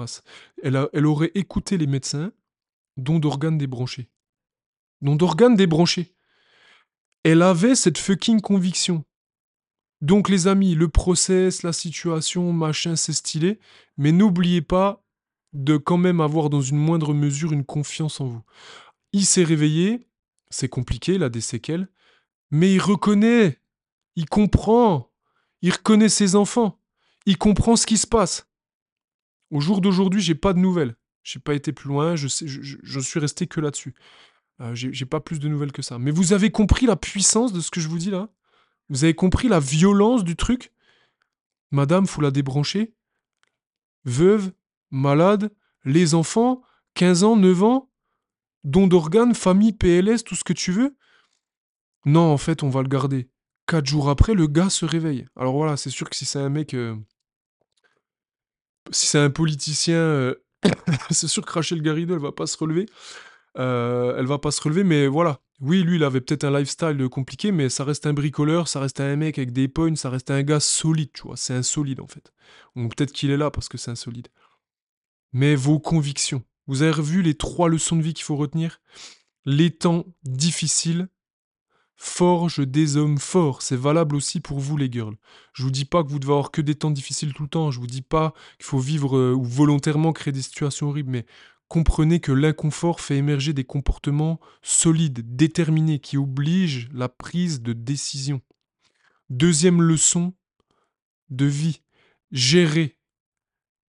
[0.62, 2.32] Elle, a, elle aurait écouté les médecins,
[2.96, 4.10] dont d'organes débranchés.
[5.00, 6.14] Dont d'organes débranchés.
[7.22, 9.04] Elle avait cette fucking conviction.
[10.00, 13.58] Donc les amis, le process, la situation, machin, c'est stylé,
[13.96, 15.02] mais n'oubliez pas
[15.52, 18.42] de quand même avoir dans une moindre mesure une confiance en vous.
[19.12, 20.08] Il s'est réveillé,
[20.50, 21.88] c'est compliqué, a des séquelles,
[22.50, 23.60] mais il reconnaît,
[24.14, 25.10] il comprend,
[25.62, 26.80] il reconnaît ses enfants,
[27.24, 28.48] il comprend ce qui se passe.
[29.50, 30.96] Au jour d'aujourd'hui, j'ai pas de nouvelles.
[31.22, 33.94] J'ai pas été plus loin, je, suis resté que là-dessus.
[34.60, 35.98] Euh, j'ai pas plus de nouvelles que ça.
[35.98, 38.28] Mais vous avez compris la puissance de ce que je vous dis là?
[38.88, 40.72] Vous avez compris la violence du truc?
[41.72, 42.94] Madame, faut la débrancher.
[44.04, 44.52] Veuve,
[44.92, 45.50] malade,
[45.84, 46.62] les enfants,
[46.94, 47.90] 15 ans, 9 ans,
[48.64, 50.96] don d'organes, famille, PLS, tout ce que tu veux.
[52.04, 53.28] Non, en fait, on va le garder.
[53.66, 55.26] Quatre jours après, le gars se réveille.
[55.36, 56.74] Alors voilà, c'est sûr que si c'est un mec...
[56.74, 56.96] Euh,
[58.92, 60.34] si c'est un politicien, euh,
[61.10, 62.86] c'est sûr que Rachel Garrido, elle va pas se relever.
[63.58, 65.40] Euh, elle va pas se relever, mais voilà.
[65.60, 69.00] Oui, lui, il avait peut-être un lifestyle compliqué, mais ça reste un bricoleur, ça reste
[69.00, 71.36] un mec avec des points, ça reste un gars solide, tu vois.
[71.36, 72.32] C'est un solide, en fait.
[72.76, 74.28] Donc peut-être qu'il est là parce que c'est un solide.
[75.32, 78.80] Mais vos convictions, vous avez revu les trois leçons de vie qu'il faut retenir?
[79.44, 81.08] Les temps difficiles
[81.96, 83.62] forge des hommes forts.
[83.62, 85.16] C'est valable aussi pour vous, les girls.
[85.52, 87.70] Je vous dis pas que vous devez avoir que des temps difficiles tout le temps.
[87.70, 91.10] Je vous dis pas qu'il faut vivre euh, ou volontairement créer des situations horribles.
[91.10, 91.26] Mais
[91.68, 98.42] comprenez que l'inconfort fait émerger des comportements solides, déterminés, qui obligent la prise de décision.
[99.30, 100.34] Deuxième leçon
[101.30, 101.82] de vie,
[102.30, 102.98] gérer,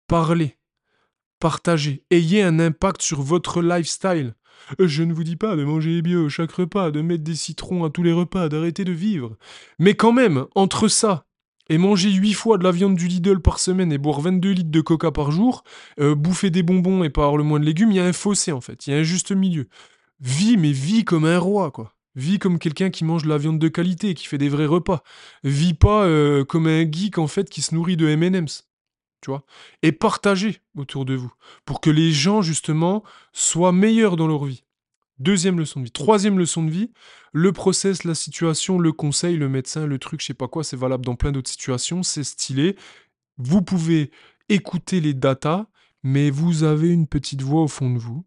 [0.07, 0.57] parler,
[1.43, 4.33] partager, ayez un impact sur votre lifestyle.
[4.79, 7.83] Euh, je ne vous dis pas de manger bio chaque repas, de mettre des citrons
[7.83, 9.35] à tous les repas, d'arrêter de vivre.
[9.77, 11.25] Mais quand même, entre ça
[11.67, 14.71] et manger 8 fois de la viande du Lidl par semaine et boire 22 litres
[14.71, 15.65] de coca par jour,
[15.99, 18.13] euh, bouffer des bonbons et pas avoir le moins de légumes, il y a un
[18.13, 19.67] fossé en fait, il y a un juste milieu.
[20.21, 21.93] Vis, mais vis comme un roi, quoi.
[22.15, 25.03] Vis comme quelqu'un qui mange de la viande de qualité, qui fait des vrais repas.
[25.43, 28.63] Vis pas euh, comme un geek en fait qui se nourrit de M&M's.
[29.23, 29.45] Tu vois
[29.83, 31.31] Et partagez autour de vous
[31.63, 34.65] pour que les gens justement soient meilleurs dans leur vie.
[35.17, 35.91] Deuxième leçon de vie.
[35.91, 36.91] Troisième leçon de vie,
[37.31, 40.75] le process, la situation, le conseil, le médecin, le truc, je sais pas quoi, c'est
[40.75, 42.75] valable dans plein d'autres situations, c'est stylé.
[43.37, 44.11] Vous pouvez
[44.49, 45.67] écouter les datas,
[46.03, 48.25] mais vous avez une petite voix au fond de vous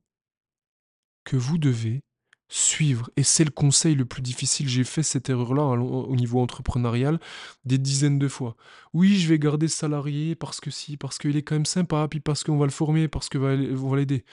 [1.24, 2.01] que vous devez
[2.49, 3.11] suivre.
[3.16, 4.68] Et c'est le conseil le plus difficile.
[4.68, 7.18] J'ai fait cette erreur-là au niveau entrepreneurial
[7.64, 8.57] des dizaines de fois.
[8.92, 12.20] Oui, je vais garder salarié parce que si, parce qu'il est quand même sympa, puis
[12.20, 14.24] parce qu'on va le former, parce qu'on va l'aider.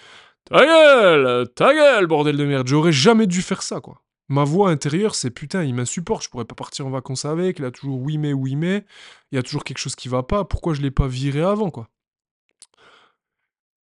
[0.46, 4.04] Ta gueule Ta gueule, bordel de merde J'aurais jamais dû faire ça, quoi.
[4.30, 7.66] Ma voix intérieure, c'est putain, il m'insupporte, je pourrais pas partir en vacances avec, il
[7.66, 8.86] a toujours oui mais, oui mais,
[9.32, 11.70] il y a toujours quelque chose qui va pas, pourquoi je l'ai pas viré avant,
[11.70, 11.90] quoi?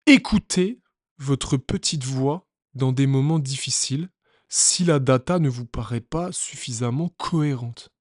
[0.07, 0.81] Écoutez
[1.19, 4.09] votre petite voix dans des moments difficiles
[4.49, 7.93] si la data ne vous paraît pas suffisamment cohérente.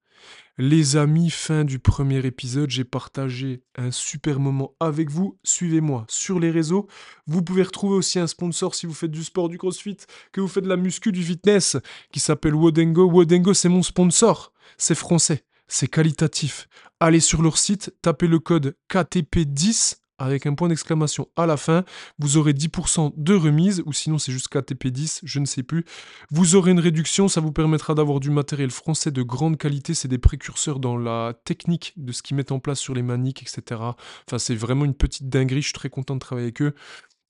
[0.57, 5.38] Les amis, fin du premier épisode, j'ai partagé un super moment avec vous.
[5.45, 6.88] Suivez-moi sur les réseaux.
[7.28, 9.95] Vous pouvez retrouver aussi un sponsor si vous faites du sport, du crossfit,
[10.34, 11.78] que vous faites de la muscu, du fitness,
[12.11, 13.09] qui s'appelle Wodengo.
[13.09, 14.51] Wodengo, c'est mon sponsor.
[14.78, 16.67] C'est français, c'est qualitatif.
[16.99, 21.84] Allez sur leur site, tapez le code KTP10 avec un point d'exclamation à la fin.
[22.20, 25.86] Vous aurez 10% de remise, ou sinon c'est jusqu'à TP10, je ne sais plus.
[26.30, 29.93] Vous aurez une réduction, ça vous permettra d'avoir du matériel français de grande qualité.
[29.93, 33.41] C'est des précurseurs dans la technique de ce qu'ils mettent en place sur les maniques,
[33.41, 33.82] etc.
[34.28, 36.74] Enfin, c'est vraiment une petite dinguerie, je suis très content de travailler avec eux.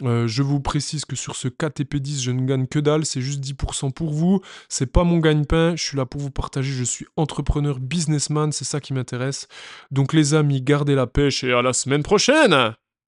[0.03, 3.41] Euh, je vous précise que sur ce KTP10, je ne gagne que dalle, c'est juste
[3.41, 4.41] 10% pour vous.
[4.69, 6.71] C'est pas mon gagne-pain, je suis là pour vous partager.
[6.71, 9.47] Je suis entrepreneur, businessman, c'est ça qui m'intéresse.
[9.91, 12.75] Donc, les amis, gardez la pêche et à la semaine prochaine!